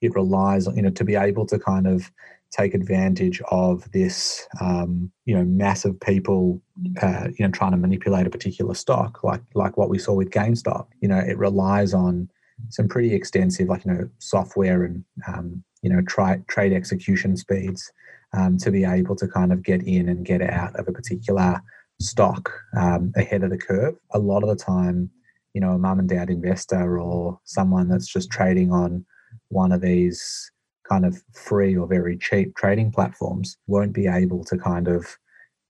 it 0.00 0.14
relies 0.14 0.66
on 0.66 0.76
you 0.76 0.82
know 0.82 0.90
to 0.90 1.04
be 1.04 1.14
able 1.14 1.46
to 1.46 1.58
kind 1.58 1.86
of 1.86 2.10
take 2.50 2.74
advantage 2.74 3.40
of 3.50 3.90
this 3.92 4.46
um, 4.60 5.10
you 5.24 5.34
know 5.34 5.44
massive 5.44 5.98
people 6.00 6.60
uh, 7.00 7.28
you 7.38 7.46
know 7.46 7.50
trying 7.50 7.72
to 7.72 7.78
manipulate 7.78 8.26
a 8.26 8.30
particular 8.30 8.74
stock 8.74 9.24
like 9.24 9.42
like 9.54 9.76
what 9.76 9.88
we 9.88 9.98
saw 9.98 10.12
with 10.12 10.30
GameStop. 10.30 10.86
You 11.00 11.08
know 11.08 11.18
it 11.18 11.38
relies 11.38 11.94
on 11.94 12.28
some 12.68 12.88
pretty 12.88 13.14
extensive 13.14 13.68
like 13.68 13.84
you 13.84 13.92
know 13.92 14.08
software 14.18 14.84
and 14.84 15.04
um, 15.26 15.62
you 15.82 15.90
know 15.90 16.02
try, 16.02 16.38
trade 16.48 16.72
execution 16.72 17.36
speeds 17.36 17.90
um, 18.34 18.56
to 18.58 18.70
be 18.70 18.84
able 18.84 19.16
to 19.16 19.28
kind 19.28 19.52
of 19.52 19.62
get 19.62 19.82
in 19.82 20.08
and 20.08 20.24
get 20.24 20.42
out 20.42 20.78
of 20.78 20.88
a 20.88 20.92
particular 20.92 21.60
stock 22.02 22.52
um, 22.76 23.12
ahead 23.16 23.42
of 23.42 23.50
the 23.50 23.58
curve. 23.58 23.94
A 24.12 24.18
lot 24.18 24.42
of 24.42 24.48
the 24.48 24.56
time, 24.56 25.10
you 25.54 25.60
know, 25.60 25.72
a 25.72 25.78
mum 25.78 25.98
and 25.98 26.08
dad 26.08 26.30
investor 26.30 27.00
or 27.00 27.38
someone 27.44 27.88
that's 27.88 28.06
just 28.06 28.30
trading 28.30 28.72
on 28.72 29.04
one 29.48 29.72
of 29.72 29.80
these 29.80 30.50
kind 30.88 31.04
of 31.06 31.22
free 31.32 31.76
or 31.76 31.86
very 31.86 32.18
cheap 32.18 32.54
trading 32.56 32.90
platforms 32.90 33.56
won't 33.66 33.92
be 33.92 34.06
able 34.06 34.44
to 34.44 34.58
kind 34.58 34.88
of 34.88 35.16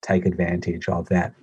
take 0.03 0.27
advantage 0.27 0.89
of 0.89 1.09
that 1.09 1.35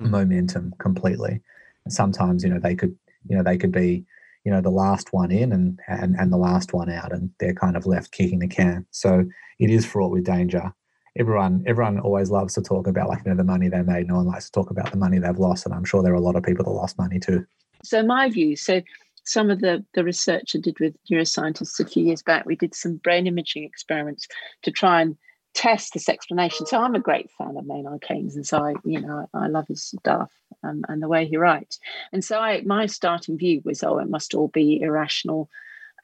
momentum 0.00 0.74
completely. 0.78 1.40
And 1.84 1.92
sometimes, 1.92 2.44
you 2.44 2.50
know, 2.50 2.60
they 2.60 2.74
could, 2.74 2.96
you 3.28 3.36
know, 3.36 3.42
they 3.42 3.56
could 3.56 3.72
be, 3.72 4.04
you 4.44 4.52
know, 4.52 4.60
the 4.60 4.70
last 4.70 5.12
one 5.12 5.30
in 5.30 5.52
and 5.52 5.80
and 5.88 6.14
and 6.16 6.32
the 6.32 6.36
last 6.36 6.72
one 6.72 6.90
out, 6.90 7.12
and 7.12 7.30
they're 7.40 7.54
kind 7.54 7.76
of 7.76 7.86
left 7.86 8.12
kicking 8.12 8.38
the 8.38 8.46
can. 8.46 8.86
So 8.90 9.24
it 9.58 9.70
is 9.70 9.84
fraught 9.84 10.12
with 10.12 10.24
danger 10.24 10.72
everyone 11.18 11.64
everyone 11.66 11.98
always 12.00 12.30
loves 12.30 12.54
to 12.54 12.62
talk 12.62 12.86
about 12.86 13.08
like 13.08 13.22
you 13.24 13.30
know 13.30 13.36
the 13.36 13.44
money 13.44 13.68
they 13.68 13.82
made. 13.82 14.08
No 14.08 14.16
one 14.16 14.26
likes 14.26 14.46
to 14.46 14.52
talk 14.52 14.70
about 14.70 14.90
the 14.90 14.98
money 14.98 15.18
they've 15.18 15.38
lost, 15.38 15.66
and 15.66 15.74
I'm 15.74 15.84
sure 15.84 16.02
there 16.02 16.12
are 16.12 16.16
a 16.16 16.20
lot 16.20 16.36
of 16.36 16.42
people 16.42 16.64
that 16.64 16.70
lost 16.70 16.98
money 16.98 17.18
too. 17.18 17.46
So 17.82 18.02
my 18.02 18.28
view, 18.28 18.56
so 18.56 18.82
some 19.24 19.50
of 19.50 19.60
the 19.60 19.84
the 19.94 20.04
research 20.04 20.54
I 20.54 20.58
did 20.60 20.78
with 20.80 20.94
neuroscientists 21.10 21.80
a 21.80 21.86
few 21.86 22.04
years 22.04 22.22
back, 22.22 22.46
we 22.46 22.56
did 22.56 22.74
some 22.74 22.96
brain 22.96 23.26
imaging 23.26 23.64
experiments 23.64 24.28
to 24.62 24.70
try 24.70 25.02
and 25.02 25.16
test 25.56 25.94
this 25.94 26.08
explanation. 26.08 26.66
So 26.66 26.78
I'm 26.78 26.94
a 26.94 27.00
great 27.00 27.30
fan 27.30 27.56
of 27.56 27.66
Maynard 27.66 28.02
Keynes, 28.02 28.36
and 28.36 28.46
so 28.46 28.62
I, 28.62 28.74
you 28.84 29.00
know, 29.00 29.28
I, 29.32 29.48
love 29.48 29.66
his 29.66 29.82
stuff 29.82 30.30
and, 30.62 30.84
and 30.88 31.02
the 31.02 31.08
way 31.08 31.26
he 31.26 31.38
writes. 31.38 31.80
And 32.12 32.22
so 32.22 32.38
I, 32.38 32.60
my 32.62 32.84
starting 32.86 33.38
view 33.38 33.62
was, 33.64 33.82
oh, 33.82 33.98
it 33.98 34.10
must 34.10 34.34
all 34.34 34.48
be 34.48 34.80
irrational, 34.82 35.48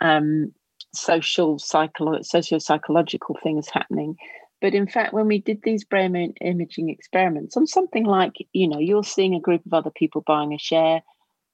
um, 0.01 0.53
social, 0.95 1.59
psycholo- 1.59 2.25
socio 2.25 2.59
psychological 2.59 3.39
things 3.43 3.69
happening. 3.69 4.17
But 4.63 4.75
in 4.75 4.87
fact, 4.87 5.13
when 5.13 5.27
we 5.27 5.41
did 5.41 5.61
these 5.65 5.85
brain 5.85 6.15
imaging 6.41 6.89
experiments 6.89 7.57
on 7.57 7.67
something 7.67 8.05
like, 8.05 8.37
you 8.53 8.69
know, 8.69 8.79
you're 8.79 9.03
seeing 9.03 9.35
a 9.35 9.41
group 9.41 9.67
of 9.67 9.75
other 9.75 9.91
people 9.91 10.21
buying 10.21 10.55
a 10.55 10.59
share 10.59 11.03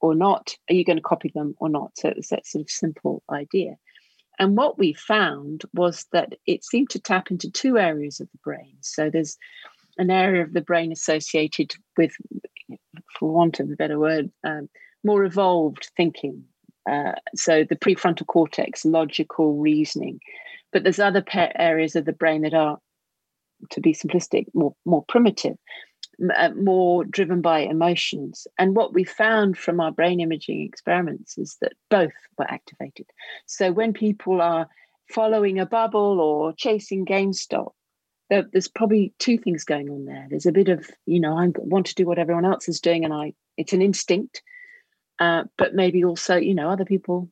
or 0.00 0.14
not, 0.14 0.54
are 0.68 0.74
you 0.74 0.84
going 0.84 0.98
to 0.98 1.02
copy 1.02 1.32
them 1.34 1.54
or 1.58 1.70
not? 1.70 1.92
So 1.96 2.08
it 2.08 2.18
was 2.18 2.28
that 2.28 2.46
sort 2.46 2.60
of 2.60 2.70
simple 2.70 3.22
idea. 3.30 3.76
And 4.38 4.58
what 4.58 4.78
we 4.78 4.92
found 4.92 5.62
was 5.72 6.04
that 6.12 6.34
it 6.46 6.64
seemed 6.64 6.90
to 6.90 7.00
tap 7.00 7.30
into 7.30 7.50
two 7.50 7.78
areas 7.78 8.20
of 8.20 8.28
the 8.30 8.38
brain. 8.44 8.76
So 8.82 9.08
there's 9.08 9.38
an 9.96 10.10
area 10.10 10.42
of 10.42 10.52
the 10.52 10.60
brain 10.60 10.92
associated 10.92 11.74
with, 11.96 12.12
for 13.18 13.32
want 13.32 13.58
of 13.58 13.70
a 13.70 13.76
better 13.76 13.98
word, 13.98 14.30
um, 14.44 14.68
more 15.02 15.24
evolved 15.24 15.90
thinking. 15.96 16.44
Uh, 16.88 17.12
so 17.34 17.64
the 17.64 17.74
prefrontal 17.74 18.26
cortex, 18.26 18.84
logical 18.84 19.56
reasoning. 19.56 20.20
But 20.72 20.82
there's 20.82 20.98
other 20.98 21.24
areas 21.58 21.96
of 21.96 22.04
the 22.04 22.12
brain 22.12 22.42
that 22.42 22.52
are 22.52 22.78
to 23.70 23.80
be 23.80 23.92
simplistic, 23.92 24.46
more 24.54 24.74
more 24.84 25.04
primitive, 25.08 25.56
uh, 26.36 26.50
more 26.50 27.04
driven 27.04 27.40
by 27.40 27.60
emotions. 27.60 28.46
And 28.58 28.76
what 28.76 28.92
we 28.94 29.04
found 29.04 29.56
from 29.56 29.80
our 29.80 29.92
brain 29.92 30.20
imaging 30.20 30.64
experiments 30.64 31.38
is 31.38 31.56
that 31.60 31.72
both 31.90 32.12
were 32.38 32.50
activated. 32.50 33.06
So 33.46 33.72
when 33.72 33.92
people 33.92 34.40
are 34.40 34.68
following 35.10 35.58
a 35.58 35.66
bubble 35.66 36.20
or 36.20 36.52
chasing 36.52 37.06
GameStop, 37.06 37.72
there's 38.30 38.68
probably 38.68 39.14
two 39.18 39.38
things 39.38 39.64
going 39.64 39.88
on 39.88 40.04
there. 40.04 40.26
There's 40.28 40.46
a 40.46 40.52
bit 40.52 40.68
of, 40.68 40.90
you 41.06 41.18
know, 41.18 41.38
I 41.38 41.50
want 41.56 41.86
to 41.86 41.94
do 41.94 42.04
what 42.04 42.18
everyone 42.18 42.44
else 42.44 42.68
is 42.68 42.80
doing, 42.80 43.04
and 43.04 43.14
I 43.14 43.32
it's 43.56 43.72
an 43.72 43.82
instinct. 43.82 44.42
Uh, 45.18 45.44
but 45.56 45.74
maybe 45.74 46.04
also, 46.04 46.36
you 46.36 46.54
know, 46.54 46.70
other 46.70 46.84
people 46.84 47.28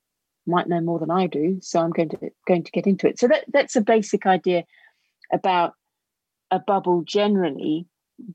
might 0.47 0.69
know 0.69 0.81
more 0.81 0.99
than 0.99 1.11
I 1.11 1.27
do, 1.27 1.59
so 1.61 1.81
I'm 1.81 1.91
going 1.91 2.09
to 2.11 2.31
going 2.47 2.65
to 2.65 2.71
get 2.71 2.87
into 2.87 3.07
it. 3.09 3.19
So 3.19 3.29
that 3.29 3.45
that's 3.53 3.77
a 3.77 3.81
basic 3.81 4.27
idea 4.27 4.65
about 5.33 5.75
a 6.51 6.59
bubble 6.59 7.03
generally, 7.03 7.87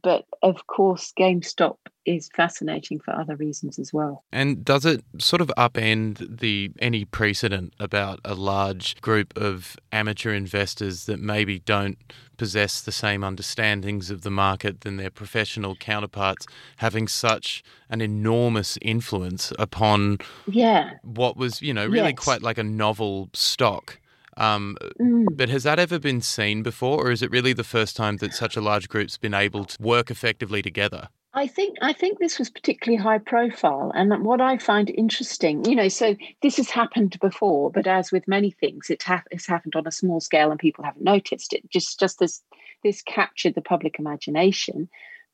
but 0.03 0.25
of 0.41 0.67
course, 0.67 1.13
GameStop 1.17 1.77
is 2.05 2.29
fascinating 2.35 2.99
for 2.99 3.15
other 3.15 3.35
reasons 3.35 3.77
as 3.77 3.93
well. 3.93 4.23
And 4.31 4.65
does 4.65 4.85
it 4.85 5.03
sort 5.19 5.41
of 5.41 5.51
upend 5.57 6.39
the 6.39 6.71
any 6.79 7.05
precedent 7.05 7.73
about 7.79 8.19
a 8.25 8.33
large 8.33 8.99
group 9.01 9.37
of 9.37 9.77
amateur 9.91 10.33
investors 10.33 11.05
that 11.05 11.19
maybe 11.19 11.59
don't 11.59 11.97
possess 12.37 12.81
the 12.81 12.91
same 12.91 13.23
understandings 13.23 14.09
of 14.09 14.21
the 14.21 14.31
market 14.31 14.81
than 14.81 14.97
their 14.97 15.11
professional 15.11 15.75
counterparts 15.75 16.47
having 16.77 17.07
such 17.07 17.61
an 17.87 18.01
enormous 18.01 18.79
influence 18.81 19.53
upon 19.59 20.17
yeah 20.47 20.93
what 21.03 21.37
was 21.37 21.61
you 21.61 21.71
know 21.71 21.85
really 21.85 22.09
yes. 22.09 22.17
quite 22.17 22.41
like 22.41 22.57
a 22.57 22.63
novel 22.63 23.29
stock 23.33 23.99
um, 24.38 24.77
mm. 25.00 25.25
But 25.31 25.50
has 25.50 25.63
that 25.63 25.79
ever 25.79 26.00
been 26.00 26.21
seen 26.21 26.63
before, 26.63 27.07
or 27.07 27.11
is 27.11 27.21
it 27.21 27.31
really 27.31 27.53
the 27.53 27.63
first 27.63 27.95
time 27.95 28.17
that 28.17 28.33
such 28.33 28.55
a 28.55 28.61
large 28.61 28.89
group's 28.89 29.17
been 29.17 29.33
able 29.33 29.65
to 29.65 29.81
work 29.81 30.09
effectively 30.09 30.61
together? 30.61 31.09
I 31.33 31.47
think 31.47 31.77
I 31.81 31.93
think 31.93 32.19
this 32.19 32.38
was 32.38 32.50
particularly 32.50 33.01
high 33.01 33.17
profile, 33.17 33.91
and 33.95 34.25
what 34.25 34.41
I 34.41 34.57
find 34.57 34.89
interesting, 34.89 35.63
you 35.65 35.75
know, 35.75 35.88
so 35.88 36.15
this 36.41 36.57
has 36.57 36.69
happened 36.69 37.17
before, 37.21 37.71
but 37.71 37.88
as 37.88 38.11
with 38.11 38.27
many 38.27 38.51
things, 38.51 38.89
it 38.89 39.03
ha- 39.03 39.23
has 39.31 39.45
happened 39.45 39.75
on 39.75 39.88
a 39.88 39.91
small 39.91 40.19
scale, 40.19 40.51
and 40.51 40.59
people 40.59 40.83
haven't 40.83 41.03
noticed 41.03 41.53
it. 41.53 41.69
Just 41.69 42.00
just 42.00 42.19
this 42.19 42.41
this 42.83 43.01
captured 43.01 43.55
the 43.55 43.61
public 43.61 43.97
imagination 43.97 44.89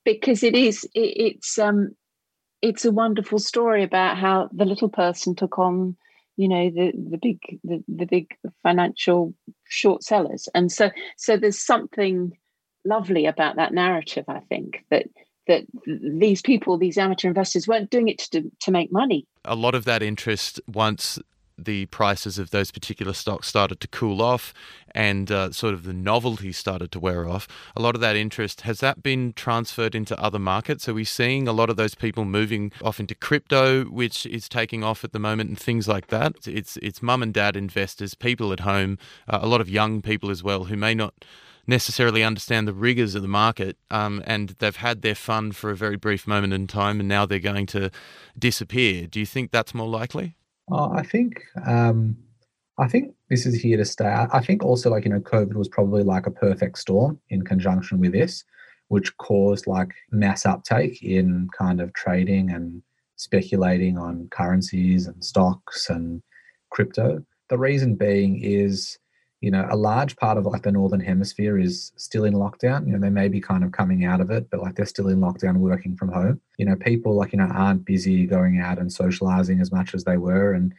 because 0.05 0.43
it 0.43 0.55
is 0.55 0.83
it, 0.93 0.99
it's 0.99 1.57
um 1.57 1.95
it's 2.61 2.85
a 2.85 2.91
wonderful 2.91 3.39
story 3.39 3.83
about 3.83 4.17
how 4.17 4.49
the 4.51 4.65
little 4.65 4.89
person 4.89 5.35
took 5.35 5.57
on 5.57 5.95
you 6.37 6.47
know 6.47 6.69
the 6.69 6.91
the 6.93 7.17
big 7.21 7.39
the, 7.63 7.83
the 7.87 8.05
big 8.05 8.27
financial 8.63 9.33
short 9.67 10.03
sellers. 10.03 10.47
And 10.55 10.71
so 10.71 10.91
so 11.17 11.35
there's 11.37 11.59
something 11.59 12.37
lovely 12.85 13.25
about 13.25 13.57
that 13.57 13.73
narrative 13.73 14.23
i 14.29 14.39
think 14.47 14.85
that 14.89 15.07
that 15.47 15.63
these 15.85 16.41
people 16.41 16.77
these 16.77 16.97
amateur 16.97 17.27
investors 17.27 17.67
weren't 17.67 17.89
doing 17.89 18.07
it 18.07 18.19
to 18.19 18.49
to 18.61 18.71
make 18.71 18.91
money. 18.91 19.25
A 19.45 19.55
lot 19.55 19.75
of 19.75 19.85
that 19.85 20.03
interest 20.03 20.61
once 20.67 21.19
the 21.57 21.85
prices 21.87 22.37
of 22.37 22.51
those 22.51 22.71
particular 22.71 23.13
stocks 23.13 23.47
started 23.47 23.79
to 23.81 23.87
cool 23.87 24.21
off 24.21 24.53
and 24.91 25.31
uh, 25.31 25.51
sort 25.51 25.73
of 25.73 25.83
the 25.83 25.93
novelty 25.93 26.51
started 26.51 26.91
to 26.91 26.99
wear 26.99 27.27
off, 27.27 27.47
a 27.75 27.81
lot 27.81 27.95
of 27.95 28.01
that 28.01 28.15
interest 28.15 28.61
has 28.61 28.79
that 28.79 29.03
been 29.03 29.33
transferred 29.33 29.93
into 29.95 30.19
other 30.19 30.39
markets? 30.39 30.87
Are 30.87 30.93
we 30.93 31.03
seeing 31.03 31.47
a 31.47 31.53
lot 31.53 31.69
of 31.69 31.75
those 31.75 31.95
people 31.95 32.25
moving 32.25 32.71
off 32.81 32.99
into 32.99 33.15
crypto, 33.15 33.85
which 33.85 34.25
is 34.25 34.49
taking 34.49 34.83
off 34.83 35.03
at 35.03 35.11
the 35.11 35.19
moment, 35.19 35.49
and 35.49 35.59
things 35.59 35.87
like 35.87 36.07
that? 36.07 36.47
It's 36.47 36.77
it's 36.77 37.01
mum 37.01 37.21
and 37.21 37.33
dad 37.33 37.55
investors, 37.55 38.15
people 38.15 38.51
at 38.53 38.61
home, 38.61 38.97
uh, 39.27 39.39
a 39.41 39.47
lot 39.47 39.61
of 39.61 39.69
young 39.69 40.01
people 40.01 40.29
as 40.29 40.43
well 40.43 40.65
who 40.65 40.77
may 40.77 40.93
not 40.93 41.13
necessarily 41.67 42.23
understand 42.23 42.67
the 42.67 42.73
rigors 42.73 43.13
of 43.13 43.21
the 43.21 43.27
market, 43.27 43.77
um, 43.91 44.23
and 44.25 44.55
they've 44.59 44.77
had 44.77 45.01
their 45.01 45.15
fun 45.15 45.51
for 45.51 45.69
a 45.69 45.75
very 45.75 45.97
brief 45.97 46.25
moment 46.25 46.53
in 46.53 46.65
time, 46.65 46.99
and 46.99 47.09
now 47.09 47.25
they're 47.25 47.39
going 47.39 47.65
to 47.67 47.91
disappear. 48.39 49.05
Do 49.05 49.19
you 49.19 49.25
think 49.25 49.51
that's 49.51 49.73
more 49.73 49.87
likely? 49.87 50.37
Oh, 50.69 50.91
I 50.91 51.03
think 51.03 51.41
um, 51.65 52.17
I 52.77 52.87
think 52.87 53.13
this 53.29 53.45
is 53.45 53.55
here 53.55 53.77
to 53.77 53.85
stay. 53.85 54.25
I 54.31 54.41
think 54.41 54.63
also 54.63 54.89
like 54.89 55.05
you 55.05 55.11
know, 55.11 55.19
COVID 55.19 55.55
was 55.55 55.67
probably 55.67 56.03
like 56.03 56.27
a 56.27 56.31
perfect 56.31 56.77
storm 56.77 57.19
in 57.29 57.43
conjunction 57.43 57.99
with 57.99 58.11
this, 58.11 58.43
which 58.89 59.15
caused 59.17 59.67
like 59.67 59.93
mass 60.11 60.45
uptake 60.45 61.01
in 61.01 61.49
kind 61.57 61.81
of 61.81 61.93
trading 61.93 62.51
and 62.51 62.81
speculating 63.15 63.97
on 63.97 64.27
currencies 64.29 65.07
and 65.07 65.23
stocks 65.23 65.89
and 65.89 66.21
crypto. 66.69 67.23
The 67.49 67.57
reason 67.57 67.95
being 67.95 68.43
is 68.43 68.97
you 69.41 69.51
know, 69.51 69.67
a 69.69 69.77
large 69.77 70.15
part 70.15 70.37
of 70.37 70.45
like 70.45 70.63
the 70.63 70.71
northern 70.71 70.99
hemisphere 70.99 71.59
is 71.59 71.91
still 71.95 72.23
in 72.23 72.33
lockdown. 72.33 72.87
You 72.87 72.93
know, 72.93 72.99
they 72.99 73.11
may 73.11 73.27
be 73.27 73.39
kind 73.39 73.63
of 73.63 73.71
coming 73.71 74.03
out 74.03 74.19
of 74.19 74.31
it, 74.31 74.49
but 74.49 74.61
like 74.61 74.75
they're 74.75 74.85
still 74.85 75.09
in 75.09 75.19
lockdown, 75.19 75.57
working 75.57 75.95
from 75.95 76.11
home. 76.11 76.41
You 76.57 76.65
know, 76.65 76.75
people 76.75 77.15
like 77.15 77.33
you 77.33 77.37
know 77.37 77.49
aren't 77.53 77.85
busy 77.85 78.25
going 78.25 78.59
out 78.59 78.79
and 78.79 78.91
socializing 78.91 79.61
as 79.61 79.71
much 79.71 79.93
as 79.93 80.03
they 80.03 80.17
were, 80.17 80.53
and 80.53 80.73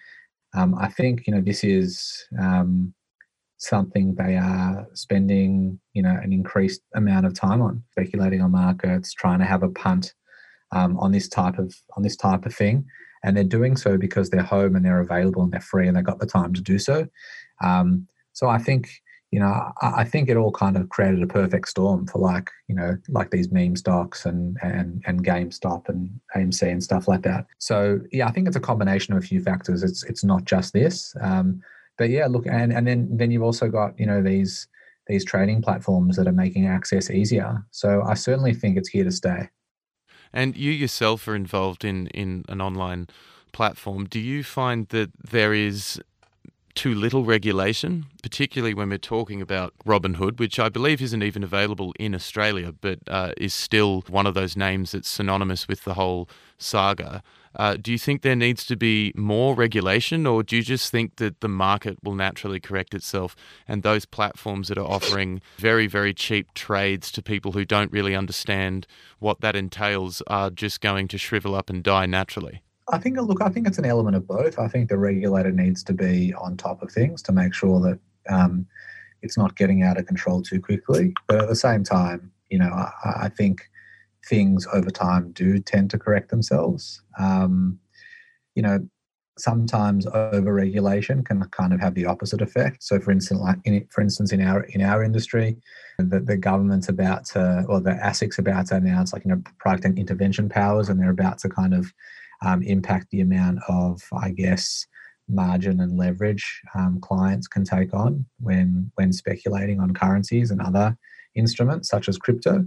um, 0.55 0.75
I 0.75 0.89
think 0.89 1.27
you 1.27 1.35
know 1.35 1.41
this 1.41 1.63
is 1.63 2.27
um, 2.39 2.95
something 3.59 4.17
they 4.17 4.37
are 4.37 4.89
spending 4.93 5.79
you 5.93 6.03
know 6.03 6.19
an 6.21 6.33
increased 6.33 6.81
amount 6.97 7.27
of 7.27 7.35
time 7.35 7.63
on, 7.63 7.85
speculating 7.93 8.43
on 8.43 8.51
markets, 8.51 9.13
trying 9.13 9.39
to 9.39 9.47
have 9.47 9.63
a 9.63 9.71
punt 9.71 10.15
um, 10.73 10.99
on 10.99 11.13
this 11.13 11.29
type 11.29 11.59
of 11.59 11.73
on 11.97 12.03
this 12.03 12.17
type 12.17 12.45
of 12.45 12.53
thing, 12.53 12.85
and 13.23 13.37
they're 13.37 13.45
doing 13.45 13.77
so 13.77 13.97
because 13.97 14.31
they're 14.31 14.43
home 14.43 14.75
and 14.75 14.85
they're 14.85 14.99
available 14.99 15.45
and 15.45 15.53
they're 15.53 15.61
free 15.61 15.87
and 15.87 15.97
they've 15.97 16.03
got 16.03 16.19
the 16.19 16.27
time 16.27 16.53
to 16.55 16.61
do 16.61 16.77
so. 16.81 17.07
Um, 17.63 18.09
so 18.39 18.49
I 18.49 18.59
think 18.59 19.03
you 19.33 19.41
know 19.41 19.73
I, 19.83 20.05
think 20.05 20.29
it 20.29 20.37
all 20.37 20.53
kind 20.53 20.77
of 20.77 20.89
created 20.91 21.25
a 21.25 21.27
perfect 21.27 21.69
storm 21.69 22.07
for 22.07 22.21
like 22.21 22.51
you 22.69 22.75
know 22.77 22.97
like 23.09 23.33
these 23.33 23.51
meme 23.51 23.75
stocks 23.75 24.25
and 24.25 24.57
and 24.63 25.03
and 25.07 25.25
GameStop 25.25 25.89
and 25.89 26.09
AMC 26.37 26.63
and 26.63 26.83
stuff 26.83 27.09
like 27.09 27.23
that. 27.23 27.47
So 27.59 27.99
yeah, 28.13 28.29
I 28.29 28.31
think 28.31 28.47
it's 28.47 28.57
a 28.57 28.61
combination 28.61 29.13
of 29.13 29.19
a 29.23 29.27
few 29.27 29.43
factors. 29.43 29.83
It's 29.83 30.05
it's 30.05 30.23
not 30.23 30.45
just 30.45 30.73
this. 30.73 31.17
Um, 31.21 31.61
but 31.97 32.11
yeah, 32.11 32.29
look, 32.29 32.47
and 32.47 32.73
and 32.73 32.87
then 32.87 33.09
then 33.11 33.33
you've 33.33 33.43
also 33.43 33.69
got 33.69 33.99
you 33.99 34.07
know 34.07 34.23
these 34.23 34.69
these 35.09 35.25
trading 35.25 35.63
platforms 35.63 36.17
that 36.17 36.29
are 36.29 36.41
making 36.45 36.69
access 36.69 37.11
easier. 37.11 37.67
So 37.73 38.03
I 38.07 38.15
certainly 38.15 38.55
think 38.55 38.77
it's 38.77 38.89
here 38.89 39.05
to 39.05 39.11
stay. 39.11 39.49
And 40.33 40.57
you 40.57 40.71
yourself 40.71 41.27
are 41.27 41.35
involved 41.35 41.85
in 41.85 42.07
in 42.09 42.45
an 42.49 42.61
online 42.61 43.09
platform. 43.53 44.07
Do 44.07 44.21
you 44.21 44.45
find 44.45 44.89
that 44.91 45.11
there 45.33 45.53
is 45.53 46.01
too 46.75 46.95
little 46.95 47.25
regulation, 47.25 48.07
particularly 48.23 48.75
when 48.75 48.89
we're 48.89 48.99
talking 48.99 49.43
about 49.43 49.75
Robinhood, 49.87 50.39
which 50.39 50.59
I 50.59 50.69
believe 50.69 51.03
isn't 51.03 51.23
even 51.23 51.43
available 51.43 51.93
in 51.99 52.15
Australia, 52.15 52.73
but 52.73 52.99
uh, 53.09 53.33
is 53.37 53.55
still 53.55 54.05
one 54.09 54.27
of 54.27 54.35
those 54.35 54.57
names 54.57 54.93
that's 54.93 55.09
synonymous 55.09 55.69
with 55.69 55.85
the 55.85 55.95
whole 55.95 56.29
saga. 56.59 57.23
Uh, 57.57 57.77
do 57.77 57.91
you 57.91 57.99
think 57.99 58.23
there 58.23 58.37
needs 58.37 58.65
to 58.67 58.77
be 58.77 59.13
more 59.17 59.55
regulation, 59.55 60.27
or 60.27 60.43
do 60.43 60.57
you 60.57 60.63
just 60.63 60.91
think 60.91 61.17
that 61.17 61.41
the 61.41 61.49
market 61.49 61.99
will 62.05 62.15
naturally 62.15 62.61
correct 62.61 62.95
itself 62.95 63.35
and 63.67 63.83
those 63.83 64.05
platforms 64.05 64.69
that 64.69 64.79
are 64.79 64.87
offering 64.87 65.41
very, 65.57 65.87
very 65.87 66.15
cheap 66.15 66.55
trades 66.55 67.11
to 67.11 67.23
people 67.23 67.53
who 67.53 67.65
don't 67.65 67.91
really 67.91 68.15
understand 68.15 68.87
what 69.19 69.41
that 69.41 69.57
entails 69.57 70.23
are 70.27 70.51
just 70.51 70.81
going 70.81 71.09
to 71.09 71.19
shrivel 71.19 71.55
up 71.55 71.69
and 71.69 71.83
die 71.83 72.07
naturally? 72.07 72.63
I 72.91 72.99
think 72.99 73.19
look, 73.19 73.43
I 73.43 73.49
think 73.49 73.67
it's 73.67 73.79
an 73.79 73.85
element 73.85 74.17
of 74.17 74.27
both. 74.27 74.59
I 74.59 74.69
think 74.69 74.89
the 74.89 74.99
regulator 74.99 75.53
needs 75.53 75.83
to 75.85 75.93
be 75.93 76.33
on 76.35 76.57
top 76.57 76.83
of 76.83 76.91
things 76.91 77.23
to 77.23 77.33
make 77.33 77.55
sure 77.55 77.81
that 77.81 77.99
um, 78.29 78.67
it's 79.23 79.37
not 79.37 79.57
getting 79.57 79.83
out 79.83 79.99
of 79.99 80.07
control 80.07 80.43
too 80.43 80.61
quickly. 80.61 81.13
But 81.27 81.43
at 81.43 81.49
the 81.49 81.57
same 81.57 81.85
time, 81.85 82.33
you 82.51 82.59
know, 82.59 82.71
I, 82.71 83.25
I 83.25 83.29
think 83.29 83.69
things 84.27 84.67
over 84.73 84.91
time 84.91 85.33
do 85.33 85.59
tend 85.59 85.91
to 85.91 85.99
correct 85.99 86.31
themselves. 86.31 87.03
Um, 87.19 87.79
you 88.55 88.63
know, 88.63 88.89
sometimes 89.39 90.07
over 90.07 90.53
regulation 90.53 91.23
can 91.23 91.43
kind 91.51 91.73
of 91.73 91.81
have 91.81 91.95
the 91.95 92.07
opposite 92.07 92.43
effect. 92.43 92.83
So, 92.83 92.99
for 93.01 93.11
instance, 93.11 93.41
like 93.41 93.59
in, 93.65 93.87
for 93.91 94.01
instance, 94.01 94.33
in 94.33 94.41
our 94.41 94.63
in 94.65 94.83
our 94.83 95.03
industry, 95.03 95.57
the, 95.99 96.21
the 96.21 96.37
government's 96.37 96.89
about 96.89 97.25
to, 97.27 97.65
or 97.69 97.81
the 97.81 97.93
ASIC's 97.93 98.39
about 98.39 98.67
to 98.67 98.77
announce 98.77 99.13
like 99.13 99.25
you 99.25 99.31
know 99.31 99.43
product 99.59 99.85
and 99.85 99.99
intervention 99.99 100.49
powers, 100.49 100.89
and 100.89 101.01
they're 101.01 101.11
about 101.11 101.39
to 101.39 101.49
kind 101.49 101.75
of 101.75 101.93
um, 102.45 102.63
impact 102.63 103.09
the 103.11 103.21
amount 103.21 103.59
of, 103.69 104.03
I 104.13 104.31
guess, 104.31 104.87
margin 105.29 105.81
and 105.81 105.99
leverage 105.99 106.63
um, 106.75 106.99
clients 107.01 107.47
can 107.47 107.65
take 107.65 107.93
on 107.93 108.25
when 108.41 108.91
when 108.95 109.13
speculating 109.13 109.79
on 109.79 109.93
currencies 109.93 110.51
and 110.51 110.61
other 110.61 110.97
instruments 111.35 111.89
such 111.89 112.09
as 112.09 112.19
crypto, 112.19 112.65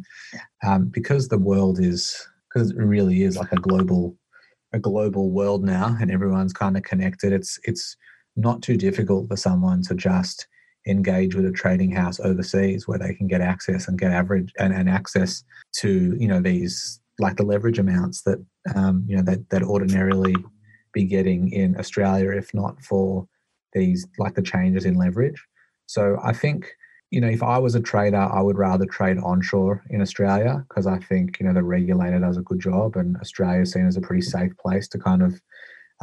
um, 0.66 0.86
because 0.86 1.28
the 1.28 1.40
world 1.40 1.80
is 1.80 2.28
because 2.54 2.72
it 2.72 2.78
really 2.78 3.24
is 3.24 3.38
like 3.38 3.52
a 3.52 3.58
global 3.58 4.16
a 4.74 4.80
global 4.80 5.32
world 5.32 5.64
now, 5.64 5.98
and 6.00 6.12
everyone's 6.12 6.54
kind 6.54 6.78
of 6.78 6.84
connected. 6.84 7.34
It's 7.34 7.60
it's 7.64 7.98
not 8.36 8.62
too 8.62 8.78
difficult 8.78 9.28
for 9.28 9.36
someone 9.36 9.82
to 9.84 9.96
just 9.96 10.48
engage 10.88 11.36
with 11.36 11.46
a 11.46 11.52
trading 11.52 11.92
house 11.92 12.20
overseas 12.20 12.88
where 12.88 12.98
they 12.98 13.14
can 13.14 13.28
get 13.28 13.42
access 13.42 13.88
and 13.88 14.00
get 14.00 14.12
average 14.12 14.52
and, 14.58 14.74
and 14.74 14.90
access 14.90 15.44
to 15.74 16.16
you 16.18 16.28
know 16.28 16.42
these 16.42 17.01
like 17.22 17.38
the 17.38 17.44
leverage 17.44 17.80
amounts 17.80 18.24
that 18.24 18.44
um, 18.76 19.06
you 19.08 19.16
know 19.16 19.24
that 19.24 19.50
that 19.50 19.64
ordinarily 19.64 20.36
be 20.94 21.06
getting 21.06 21.52
in 21.54 21.78
Australia 21.80 22.32
if 22.32 22.54
not 22.54 22.82
for 22.82 23.28
these 23.74 24.06
like 24.18 24.36
the 24.36 24.42
changes 24.42 24.86
in 24.86 24.96
leverage. 24.96 25.42
So 25.86 26.18
I 26.24 26.34
think 26.34 26.70
you 27.12 27.22
know 27.22 27.30
if 27.30 27.44
I 27.44 27.58
was 27.60 27.76
a 27.76 27.80
trader, 27.80 28.18
I 28.18 28.42
would 28.42 28.58
rather 28.58 28.86
trade 28.86 29.18
onshore 29.20 29.84
in 29.90 30.02
Australia 30.02 30.66
because 30.68 30.88
I 30.88 30.98
think 31.00 31.40
you 31.40 31.46
know 31.46 31.54
the 31.54 31.64
regulator 31.64 32.20
does 32.20 32.38
a 32.38 32.42
good 32.42 32.60
job 32.60 32.96
and 32.96 33.16
Australia 33.18 33.62
is 33.62 33.72
seen 33.72 33.88
as 33.88 33.98
a 33.98 34.02
pretty 34.02 34.24
safe 34.24 34.52
place 34.58 34.88
to 34.90 35.00
kind 35.00 35.22
of 35.22 35.40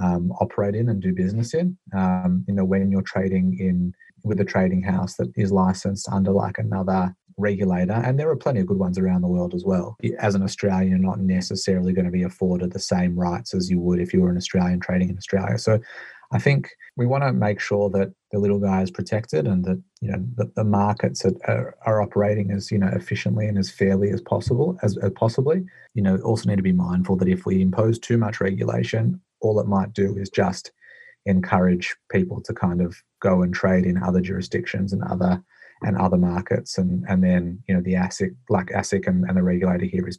um, 0.00 0.30
operate 0.40 0.76
in 0.76 0.88
and 0.88 1.02
do 1.02 1.12
business 1.12 1.54
in. 1.54 1.76
Um, 1.96 2.44
you 2.46 2.54
know 2.54 2.64
when 2.64 2.90
you're 2.90 3.02
trading 3.02 3.58
in 3.58 3.92
with 4.24 4.40
a 4.40 4.44
trading 4.44 4.82
house 4.82 5.14
that 5.16 5.32
is 5.36 5.52
licensed 5.52 6.08
under 6.10 6.32
like 6.32 6.58
another 6.58 7.14
regulator, 7.38 7.92
and 7.92 8.18
there 8.18 8.28
are 8.28 8.36
plenty 8.36 8.60
of 8.60 8.66
good 8.66 8.78
ones 8.78 8.98
around 8.98 9.22
the 9.22 9.28
world 9.28 9.54
as 9.54 9.64
well. 9.64 9.96
As 10.18 10.34
an 10.34 10.42
Australian, 10.42 10.90
you're 10.90 10.98
not 10.98 11.20
necessarily 11.20 11.92
going 11.92 12.04
to 12.04 12.10
be 12.10 12.22
afforded 12.22 12.72
the 12.72 12.78
same 12.78 13.18
rights 13.18 13.54
as 13.54 13.70
you 13.70 13.80
would 13.80 14.00
if 14.00 14.12
you 14.12 14.20
were 14.20 14.30
an 14.30 14.36
Australian 14.36 14.80
trading 14.80 15.08
in 15.08 15.16
Australia. 15.16 15.58
So 15.58 15.80
I 16.30 16.38
think 16.38 16.70
we 16.96 17.06
want 17.06 17.24
to 17.24 17.32
make 17.32 17.58
sure 17.58 17.88
that 17.90 18.12
the 18.32 18.38
little 18.38 18.58
guy 18.58 18.82
is 18.82 18.90
protected 18.90 19.46
and 19.46 19.64
that 19.64 19.82
you 20.00 20.10
know 20.10 20.22
that 20.36 20.54
the 20.54 20.64
markets 20.64 21.24
are, 21.24 21.74
are 21.86 22.02
operating 22.02 22.50
as 22.50 22.70
you 22.70 22.78
know 22.78 22.88
efficiently 22.88 23.46
and 23.46 23.56
as 23.56 23.70
fairly 23.70 24.10
as 24.10 24.20
possible 24.20 24.78
as, 24.82 24.98
as 24.98 25.12
possibly. 25.12 25.64
You 25.94 26.02
know, 26.02 26.16
also 26.18 26.48
need 26.48 26.56
to 26.56 26.62
be 26.62 26.72
mindful 26.72 27.16
that 27.16 27.28
if 27.28 27.46
we 27.46 27.62
impose 27.62 27.98
too 27.98 28.18
much 28.18 28.40
regulation, 28.40 29.20
all 29.40 29.58
it 29.60 29.66
might 29.66 29.94
do 29.94 30.16
is 30.18 30.28
just 30.28 30.72
encourage 31.24 31.94
people 32.10 32.40
to 32.42 32.52
kind 32.54 32.80
of 32.80 33.02
go 33.20 33.42
and 33.42 33.54
trade 33.54 33.84
in 33.84 34.02
other 34.02 34.20
jurisdictions 34.20 34.92
and 34.92 35.02
other 35.04 35.42
and 35.82 35.96
other 35.96 36.16
markets 36.16 36.78
and 36.78 37.04
and 37.08 37.22
then 37.22 37.62
you 37.68 37.74
know 37.74 37.80
the 37.80 37.94
ASIC 37.94 38.34
like 38.48 38.66
ASIC 38.66 39.06
and, 39.06 39.24
and 39.24 39.36
the 39.36 39.42
regulator 39.42 39.84
here 39.84 40.06
is 40.08 40.18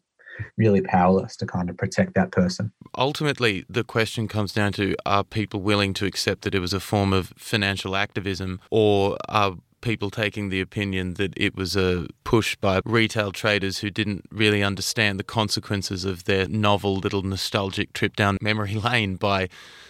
really 0.58 0.82
powerless 0.82 1.36
to 1.36 1.46
kind 1.46 1.70
of 1.70 1.78
protect 1.78 2.14
that 2.16 2.32
person. 2.32 2.72
Ultimately, 2.98 3.66
the 3.70 3.84
question 3.84 4.28
comes 4.28 4.54
down 4.54 4.72
to 4.74 4.96
are 5.06 5.24
people 5.24 5.62
willing 5.62 5.94
to 5.96 6.06
accept 6.06 6.44
that 6.44 6.56
it 6.56 6.60
was 6.60 6.74
a 6.74 6.80
form 6.80 7.14
of 7.14 7.34
financial 7.38 7.96
activism 7.96 8.60
or 8.72 9.18
are 9.28 9.58
people 9.82 10.10
taking 10.10 10.50
the 10.50 10.62
opinion 10.62 11.16
that 11.16 11.34
it 11.38 11.56
was 11.56 11.76
a 11.76 12.08
push 12.24 12.56
by 12.56 12.82
retail 12.86 13.32
traders 13.32 13.80
who 13.80 13.90
didn't 13.90 14.26
really 14.32 14.64
understand 14.64 15.20
the 15.20 15.24
consequences 15.24 16.06
of 16.06 16.26
their 16.26 16.48
novel 16.48 16.96
little 16.96 17.22
nostalgic 17.22 17.94
trip 17.94 18.16
down 18.16 18.38
memory 18.42 18.76
lane 18.90 19.16
by 19.16 19.50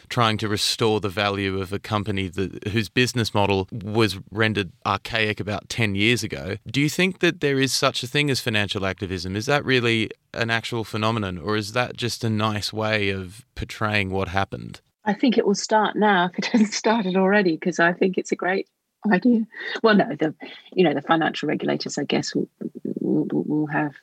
trying 0.10 0.38
to 0.38 0.47
restore 0.47 0.99
the 0.99 1.10
value 1.10 1.62
of 1.62 1.71
a 1.71 1.80
company 1.80 2.28
that 2.28 2.67
whose 2.69 2.89
business 2.89 3.34
model 3.34 3.67
was 3.71 4.17
rendered 4.32 4.71
archaic 4.86 5.39
about 5.39 5.69
10 5.69 5.95
years 5.95 6.23
ago. 6.23 6.58
Do 6.67 6.82
you 6.82 6.89
think 6.89 7.19
that 7.19 7.41
there 7.41 7.60
is 7.60 7.73
such 7.73 8.04
a 8.04 8.08
thing 8.08 8.30
as 8.30 8.39
financial 8.39 8.86
activism? 8.86 9.36
Is 9.36 9.45
that 9.45 9.63
really 9.63 10.10
an 10.34 10.49
actual 10.49 10.84
phenomenon 10.84 11.38
or 11.38 11.56
is 11.56 11.73
that 11.73 11.95
just 11.95 12.23
a 12.23 12.30
nice 12.30 12.73
way 12.73 13.10
of 13.10 13.45
portraying 13.56 14.10
what 14.10 14.30
happened? 14.30 14.82
I 15.06 15.13
think 15.13 15.38
it 15.38 15.45
will 15.45 15.56
start 15.56 15.95
now 15.95 16.30
if 16.32 16.38
it 16.38 16.45
hasn't 16.52 16.73
started 16.73 17.15
already 17.15 17.54
because 17.54 17.80
I 17.80 17.93
think 17.93 18.17
it's 18.17 18.32
a 18.32 18.36
great 18.36 18.67
idea. 19.12 19.45
Well, 19.83 19.95
no, 19.95 20.15
the 20.15 20.33
you 20.73 20.83
know 20.83 20.93
the 20.93 21.01
financial 21.01 21.47
regulators, 21.47 21.97
I 21.97 22.03
guess, 22.03 22.35
will 22.35 22.49
will, 22.83 23.27
will 23.31 23.67
have 23.67 23.93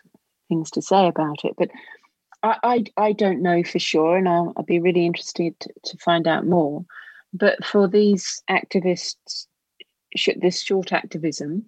things 0.48 0.70
to 0.72 0.82
say 0.82 1.06
about 1.06 1.44
it. 1.44 1.54
But 1.56 1.70
I, 2.42 2.56
I, 2.62 2.84
I 2.96 3.12
don't 3.12 3.42
know 3.42 3.62
for 3.62 3.78
sure, 3.78 4.16
and 4.16 4.28
I'll, 4.28 4.52
I'll 4.56 4.64
be 4.64 4.80
really 4.80 5.06
interested 5.06 5.58
to, 5.60 5.70
to 5.84 5.98
find 5.98 6.26
out 6.26 6.46
more. 6.46 6.84
But 7.32 7.64
for 7.64 7.88
these 7.88 8.42
activists, 8.48 9.46
this 10.36 10.62
short 10.62 10.92
activism, 10.92 11.66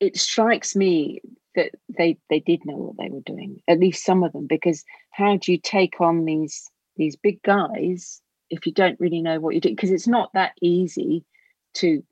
it 0.00 0.16
strikes 0.16 0.74
me 0.74 1.20
that 1.54 1.72
they 1.96 2.18
they 2.30 2.40
did 2.40 2.64
know 2.64 2.76
what 2.76 2.96
they 2.98 3.10
were 3.10 3.20
doing. 3.20 3.60
At 3.68 3.80
least 3.80 4.04
some 4.04 4.22
of 4.22 4.32
them, 4.32 4.46
because 4.46 4.84
how 5.10 5.36
do 5.36 5.52
you 5.52 5.58
take 5.58 6.00
on 6.00 6.24
these 6.24 6.70
these 6.96 7.16
big 7.16 7.42
guys 7.42 8.20
if 8.50 8.66
you 8.66 8.72
don't 8.72 9.00
really 9.00 9.20
know 9.20 9.40
what 9.40 9.54
you're 9.54 9.60
doing? 9.60 9.74
Because 9.74 9.90
it's 9.90 10.08
not 10.08 10.32
that 10.34 10.52
easy 10.60 11.24
to 11.74 12.02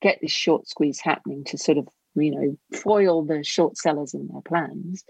get 0.00 0.18
this 0.20 0.32
short 0.32 0.68
squeeze 0.68 1.00
happening 1.00 1.44
to 1.44 1.58
sort 1.58 1.78
of 1.78 1.88
you 2.14 2.30
know 2.30 2.78
foil 2.78 3.24
the 3.24 3.42
short 3.44 3.76
sellers 3.76 4.14
in 4.14 4.28
their 4.28 4.42
plans. 4.42 5.04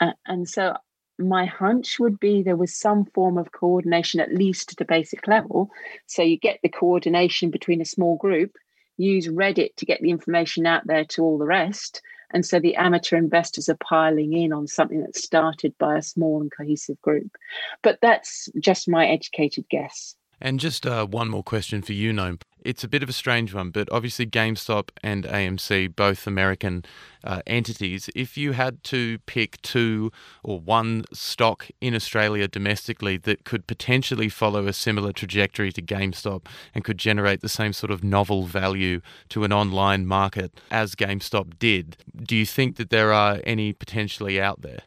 Uh, 0.00 0.12
and 0.26 0.48
so 0.48 0.74
my 1.20 1.44
hunch 1.44 1.98
would 1.98 2.18
be 2.18 2.42
there 2.42 2.56
was 2.56 2.74
some 2.74 3.04
form 3.04 3.38
of 3.38 3.52
coordination, 3.52 4.20
at 4.20 4.32
least 4.32 4.72
at 4.72 4.80
a 4.80 4.84
basic 4.84 5.28
level. 5.28 5.70
So 6.06 6.22
you 6.22 6.38
get 6.38 6.60
the 6.62 6.68
coordination 6.68 7.50
between 7.50 7.80
a 7.80 7.86
small 7.86 8.16
group, 8.16 8.56
use 8.96 9.28
Reddit 9.28 9.76
to 9.76 9.86
get 9.86 10.00
the 10.00 10.10
information 10.10 10.66
out 10.66 10.86
there 10.86 11.04
to 11.04 11.22
all 11.22 11.38
the 11.38 11.44
rest. 11.44 12.00
And 12.32 12.46
so 12.46 12.60
the 12.60 12.76
amateur 12.76 13.16
investors 13.16 13.68
are 13.68 13.76
piling 13.76 14.32
in 14.32 14.52
on 14.52 14.66
something 14.66 15.00
that's 15.00 15.22
started 15.22 15.74
by 15.78 15.98
a 15.98 16.02
small 16.02 16.40
and 16.40 16.50
cohesive 16.56 17.00
group. 17.02 17.36
But 17.82 17.98
that's 18.00 18.48
just 18.58 18.88
my 18.88 19.06
educated 19.06 19.68
guess. 19.68 20.14
And 20.40 20.58
just 20.58 20.86
uh, 20.86 21.06
one 21.06 21.28
more 21.28 21.42
question 21.42 21.82
for 21.82 21.92
you, 21.92 22.12
Noam. 22.12 22.40
It's 22.62 22.84
a 22.84 22.88
bit 22.88 23.02
of 23.02 23.08
a 23.08 23.12
strange 23.12 23.54
one, 23.54 23.70
but 23.70 23.90
obviously 23.90 24.26
GameStop 24.26 24.90
and 25.02 25.24
AMC, 25.24 25.96
both 25.96 26.26
American 26.26 26.84
uh, 27.24 27.40
entities. 27.46 28.10
If 28.14 28.36
you 28.36 28.52
had 28.52 28.84
to 28.84 29.18
pick 29.20 29.60
two 29.62 30.12
or 30.42 30.60
one 30.60 31.04
stock 31.12 31.68
in 31.80 31.94
Australia 31.94 32.48
domestically 32.48 33.16
that 33.18 33.44
could 33.44 33.66
potentially 33.66 34.28
follow 34.28 34.66
a 34.66 34.74
similar 34.74 35.12
trajectory 35.12 35.72
to 35.72 35.82
GameStop 35.82 36.46
and 36.74 36.84
could 36.84 36.98
generate 36.98 37.40
the 37.40 37.48
same 37.48 37.72
sort 37.72 37.90
of 37.90 38.04
novel 38.04 38.44
value 38.44 39.00
to 39.30 39.44
an 39.44 39.52
online 39.52 40.06
market 40.06 40.52
as 40.70 40.94
GameStop 40.94 41.58
did, 41.58 41.96
do 42.14 42.36
you 42.36 42.46
think 42.46 42.76
that 42.76 42.90
there 42.90 43.12
are 43.12 43.40
any 43.44 43.72
potentially 43.72 44.40
out 44.40 44.60
there? 44.60 44.82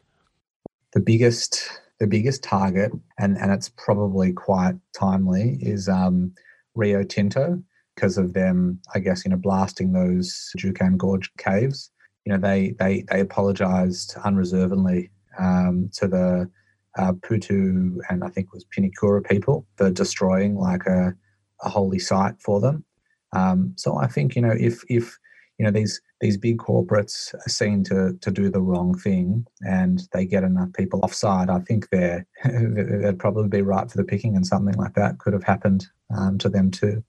The 0.92 1.00
biggest 1.00 1.68
the 2.00 2.06
biggest 2.06 2.42
target, 2.42 2.92
and, 3.18 3.36
and 3.38 3.52
it's 3.52 3.68
probably 3.68 4.32
quite 4.32 4.74
timely, 4.98 5.58
is 5.60 5.88
um, 5.88 6.32
Rio 6.74 7.02
Tinto 7.02 7.62
because 7.94 8.18
of 8.18 8.32
them, 8.32 8.80
I 8.94 8.98
guess, 8.98 9.24
you 9.24 9.30
know, 9.30 9.36
blasting 9.36 9.92
those 9.92 10.50
Juukan 10.58 10.96
Gorge 10.96 11.30
caves. 11.36 11.90
You 12.24 12.32
know, 12.32 12.38
they 12.38 12.74
they 12.78 13.04
they 13.10 13.20
apologised 13.20 14.16
unreservedly 14.24 15.10
um, 15.38 15.90
to 15.94 16.08
the 16.08 16.50
uh, 16.96 17.12
Putu 17.12 17.96
and 18.08 18.24
I 18.24 18.28
think 18.28 18.46
it 18.46 18.54
was 18.54 18.64
Pinikura 18.64 19.24
people 19.26 19.66
for 19.76 19.90
destroying 19.90 20.56
like 20.56 20.86
a, 20.86 21.14
a 21.62 21.68
holy 21.68 21.98
site 21.98 22.40
for 22.40 22.60
them. 22.60 22.84
Um, 23.32 23.74
so 23.76 23.96
I 23.96 24.06
think 24.06 24.36
you 24.36 24.42
know 24.42 24.54
if 24.58 24.82
if 24.88 25.18
you 25.58 25.64
know 25.64 25.72
these 25.72 26.00
these 26.24 26.38
big 26.38 26.56
corporates 26.56 27.34
are 27.34 27.50
seen 27.50 27.84
to 27.84 28.16
to 28.22 28.30
do 28.30 28.48
the 28.48 28.62
wrong 28.62 28.96
thing 28.98 29.46
and 29.60 30.08
they 30.14 30.24
get 30.24 30.42
enough 30.42 30.72
people 30.72 31.00
offside, 31.02 31.50
I 31.50 31.58
think 31.58 31.90
they're 31.90 32.26
they'd 32.44 33.18
probably 33.18 33.48
be 33.48 33.60
right 33.60 33.90
for 33.90 33.98
the 33.98 34.04
picking, 34.04 34.34
and 34.34 34.46
something 34.46 34.74
like 34.74 34.94
that 34.94 35.18
could 35.18 35.34
have 35.34 35.44
happened 35.44 35.86
um, 36.16 36.38
to 36.38 36.48
them 36.48 36.70
too. 36.70 37.04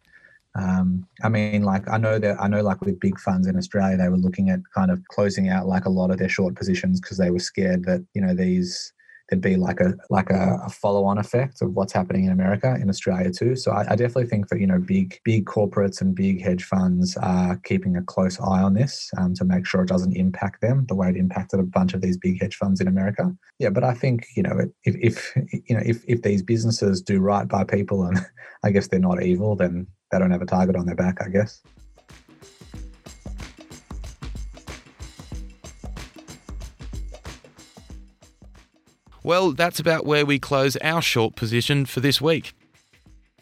Um, 0.56 1.08
I 1.23 1.30
mean, 1.30 1.63
like 1.63 1.89
I 1.89 1.97
know 1.97 2.19
that 2.19 2.41
I 2.41 2.49
know, 2.49 2.62
like 2.62 2.82
with 2.82 2.99
big 2.99 3.17
funds 3.17 3.47
in 3.47 3.56
Australia, 3.56 3.95
they 3.95 4.10
were 4.10 4.17
looking 4.17 4.49
at 4.49 4.60
kind 4.73 4.91
of 4.91 5.01
closing 5.08 5.47
out 5.47 5.65
like 5.65 5.86
a 5.86 5.89
lot 5.89 6.12
of 6.12 6.17
their 6.17 6.28
short 6.28 6.56
positions 6.56 6.99
because 6.99 7.17
they 7.17 7.32
were 7.32 7.39
scared 7.39 7.86
that 7.86 8.06
you 8.13 8.21
know 8.21 8.36
these 8.36 8.91
there'd 9.30 9.42
be 9.42 9.56
like 9.56 9.80
a 9.80 9.94
like 10.10 10.30
a, 10.30 10.60
a 10.66 10.70
follow-on 10.70 11.18
effect 11.18 11.62
of 11.62 11.74
what's 11.74 11.94
happening 11.94 12.26
in 12.26 12.32
America 12.32 12.78
in 12.80 12.90
Australia 12.90 13.32
too. 13.32 13.56
So 13.56 13.72
I, 13.72 13.82
I, 13.92 13.96
definitely 13.96 14.28
think 14.28 14.50
that 14.50 14.60
you 14.60 14.68
know 14.68 14.80
big 14.80 15.20
big 15.24 15.46
corporates 15.46 16.02
and 16.02 16.14
big 16.14 16.42
hedge 16.42 16.64
funds 16.64 17.18
are 17.18 17.58
keeping 17.64 17.96
a 17.96 18.04
close 18.04 18.40
eye 18.40 18.62
on 18.62 18.74
this 18.74 19.10
um, 19.18 19.34
to 19.36 19.46
make 19.46 19.66
sure 19.66 19.82
it 19.82 19.90
doesn't 19.90 20.16
impact 20.16 20.62
them 20.62 20.86
the 20.88 20.96
way 20.96 21.10
it 21.10 21.18
impacted 21.18 21.60
a 21.60 21.64
bunch 21.64 21.94
of 21.94 22.02
these 22.02 22.18
big 22.18 22.40
hedge 22.42 22.56
funds 22.56 22.80
in 22.80 22.88
America. 22.88 23.36
Yeah, 23.60 23.70
but 23.70 23.84
I 23.84 23.94
think 23.94 24.28
you 24.36 24.44
know 24.44 24.60
if 24.84 24.96
if 24.96 25.36
you 25.68 25.76
know 25.76 25.84
if 25.86 26.04
if 26.08 26.22
these 26.22 26.44
businesses 26.44 27.02
do 27.02 27.20
right 27.20 27.48
by 27.48 27.64
people 27.64 28.04
and 28.04 28.26
I 28.64 28.72
guess 28.72 28.88
they're 28.88 29.00
not 29.00 29.24
evil, 29.24 29.56
then 29.56 29.88
they 30.12 30.20
don't 30.20 30.32
have 30.32 30.42
a 30.42 30.46
target 30.46 30.76
on 30.76 30.86
their 30.86 30.96
back. 30.96 31.18
I 31.22 31.30
guess. 31.30 31.62
Well, 39.26 39.54
that's 39.54 39.80
about 39.80 40.06
where 40.06 40.24
we 40.24 40.38
close 40.38 40.78
our 40.84 41.02
short 41.02 41.36
position 41.36 41.88
for 41.88 42.00
this 42.00 42.22
week. 42.22 42.54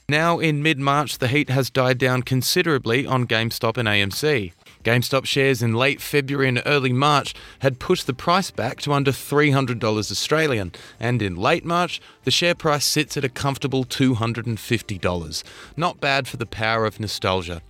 Now, 0.08 0.40
in 0.40 0.64
mid 0.64 0.80
March, 0.80 1.18
the 1.18 1.28
heat 1.28 1.50
has 1.50 1.70
died 1.70 1.98
down 1.98 2.22
considerably 2.22 3.06
on 3.06 3.28
GameStop 3.28 3.76
and 3.76 3.90
AMC. 3.90 4.54
GameStop 4.86 5.26
shares 5.26 5.62
in 5.62 5.74
late 5.74 6.00
February 6.00 6.48
and 6.48 6.62
early 6.66 6.94
March 6.94 7.36
had 7.60 7.80
pushed 7.80 8.08
the 8.08 8.14
price 8.14 8.50
back 8.50 8.80
to 8.84 8.94
under 8.94 9.12
$300 9.12 9.84
Australian, 9.84 10.72
and 11.02 11.22
in 11.22 11.36
late 11.36 11.66
March, 11.66 12.00
the 12.24 12.32
share 12.32 12.56
price 12.56 12.86
sits 12.86 13.18
at 13.18 13.26
a 13.26 13.30
comfortable 13.30 13.84
$250. 13.84 15.44
Not 15.76 16.00
bad 16.00 16.30
for 16.30 16.38
the 16.38 16.46
power 16.46 16.86
of 16.86 16.98
nostalgia. 16.98 17.62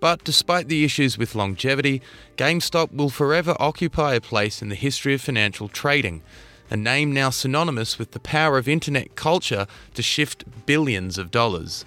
But 0.00 0.24
despite 0.24 0.68
the 0.68 0.84
issues 0.84 1.18
with 1.18 1.34
longevity, 1.34 2.00
GameStop 2.38 2.94
will 2.94 3.10
forever 3.10 3.54
occupy 3.60 4.14
a 4.14 4.22
place 4.22 4.62
in 4.62 4.70
the 4.70 4.74
history 4.74 5.12
of 5.12 5.20
financial 5.20 5.68
trading 5.68 6.22
a 6.70 6.76
name 6.76 7.12
now 7.12 7.30
synonymous 7.30 7.98
with 7.98 8.12
the 8.12 8.20
power 8.20 8.58
of 8.58 8.68
internet 8.68 9.14
culture 9.14 9.66
to 9.94 10.02
shift 10.02 10.44
billions 10.66 11.18
of 11.18 11.30
dollars. 11.30 11.84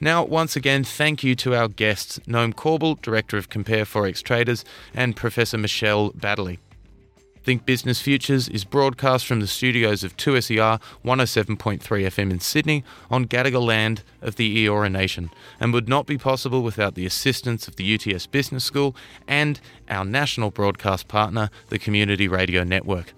Now, 0.00 0.24
once 0.24 0.56
again, 0.56 0.82
thank 0.82 1.22
you 1.22 1.36
to 1.36 1.54
our 1.54 1.68
guests, 1.68 2.18
Noam 2.26 2.52
Korbel, 2.52 3.00
Director 3.00 3.36
of 3.36 3.48
Compare 3.48 3.84
Forex 3.84 4.20
Traders, 4.20 4.64
and 4.92 5.14
Professor 5.14 5.56
Michelle 5.56 6.10
Baddeley. 6.10 6.58
Think 7.44 7.66
Business 7.66 8.00
Futures 8.00 8.48
is 8.48 8.64
broadcast 8.64 9.26
from 9.26 9.40
the 9.40 9.48
studios 9.48 10.04
of 10.04 10.16
2SER 10.16 10.80
107.3 11.04 11.80
FM 11.80 12.30
in 12.30 12.38
Sydney 12.38 12.84
on 13.10 13.26
Gadigal 13.26 13.64
land 13.64 14.04
of 14.20 14.36
the 14.36 14.64
Eora 14.64 14.90
Nation 14.90 15.30
and 15.58 15.72
would 15.72 15.88
not 15.88 16.06
be 16.06 16.16
possible 16.16 16.62
without 16.62 16.94
the 16.94 17.06
assistance 17.06 17.66
of 17.66 17.74
the 17.74 17.94
UTS 17.94 18.26
Business 18.26 18.62
School 18.62 18.94
and 19.26 19.60
our 19.88 20.04
national 20.04 20.52
broadcast 20.52 21.08
partner, 21.08 21.50
the 21.68 21.80
Community 21.80 22.28
Radio 22.28 22.62
Network. 22.62 23.12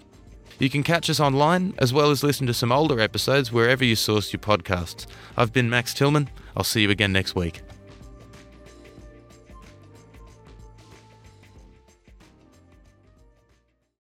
You 0.57 0.69
can 0.69 0.83
catch 0.83 1.09
us 1.09 1.19
online 1.19 1.73
as 1.79 1.91
well 1.91 2.11
as 2.11 2.23
listen 2.23 2.47
to 2.47 2.53
some 2.53 2.71
older 2.71 2.99
episodes 2.99 3.51
wherever 3.51 3.83
you 3.83 3.95
source 3.95 4.31
your 4.31 4.39
podcasts. 4.39 5.05
I've 5.35 5.51
been 5.51 5.69
Max 5.69 5.93
Tillman. 5.93 6.29
I'll 6.55 6.63
see 6.63 6.81
you 6.81 6.89
again 6.89 7.11
next 7.11 7.35
week. 7.35 7.61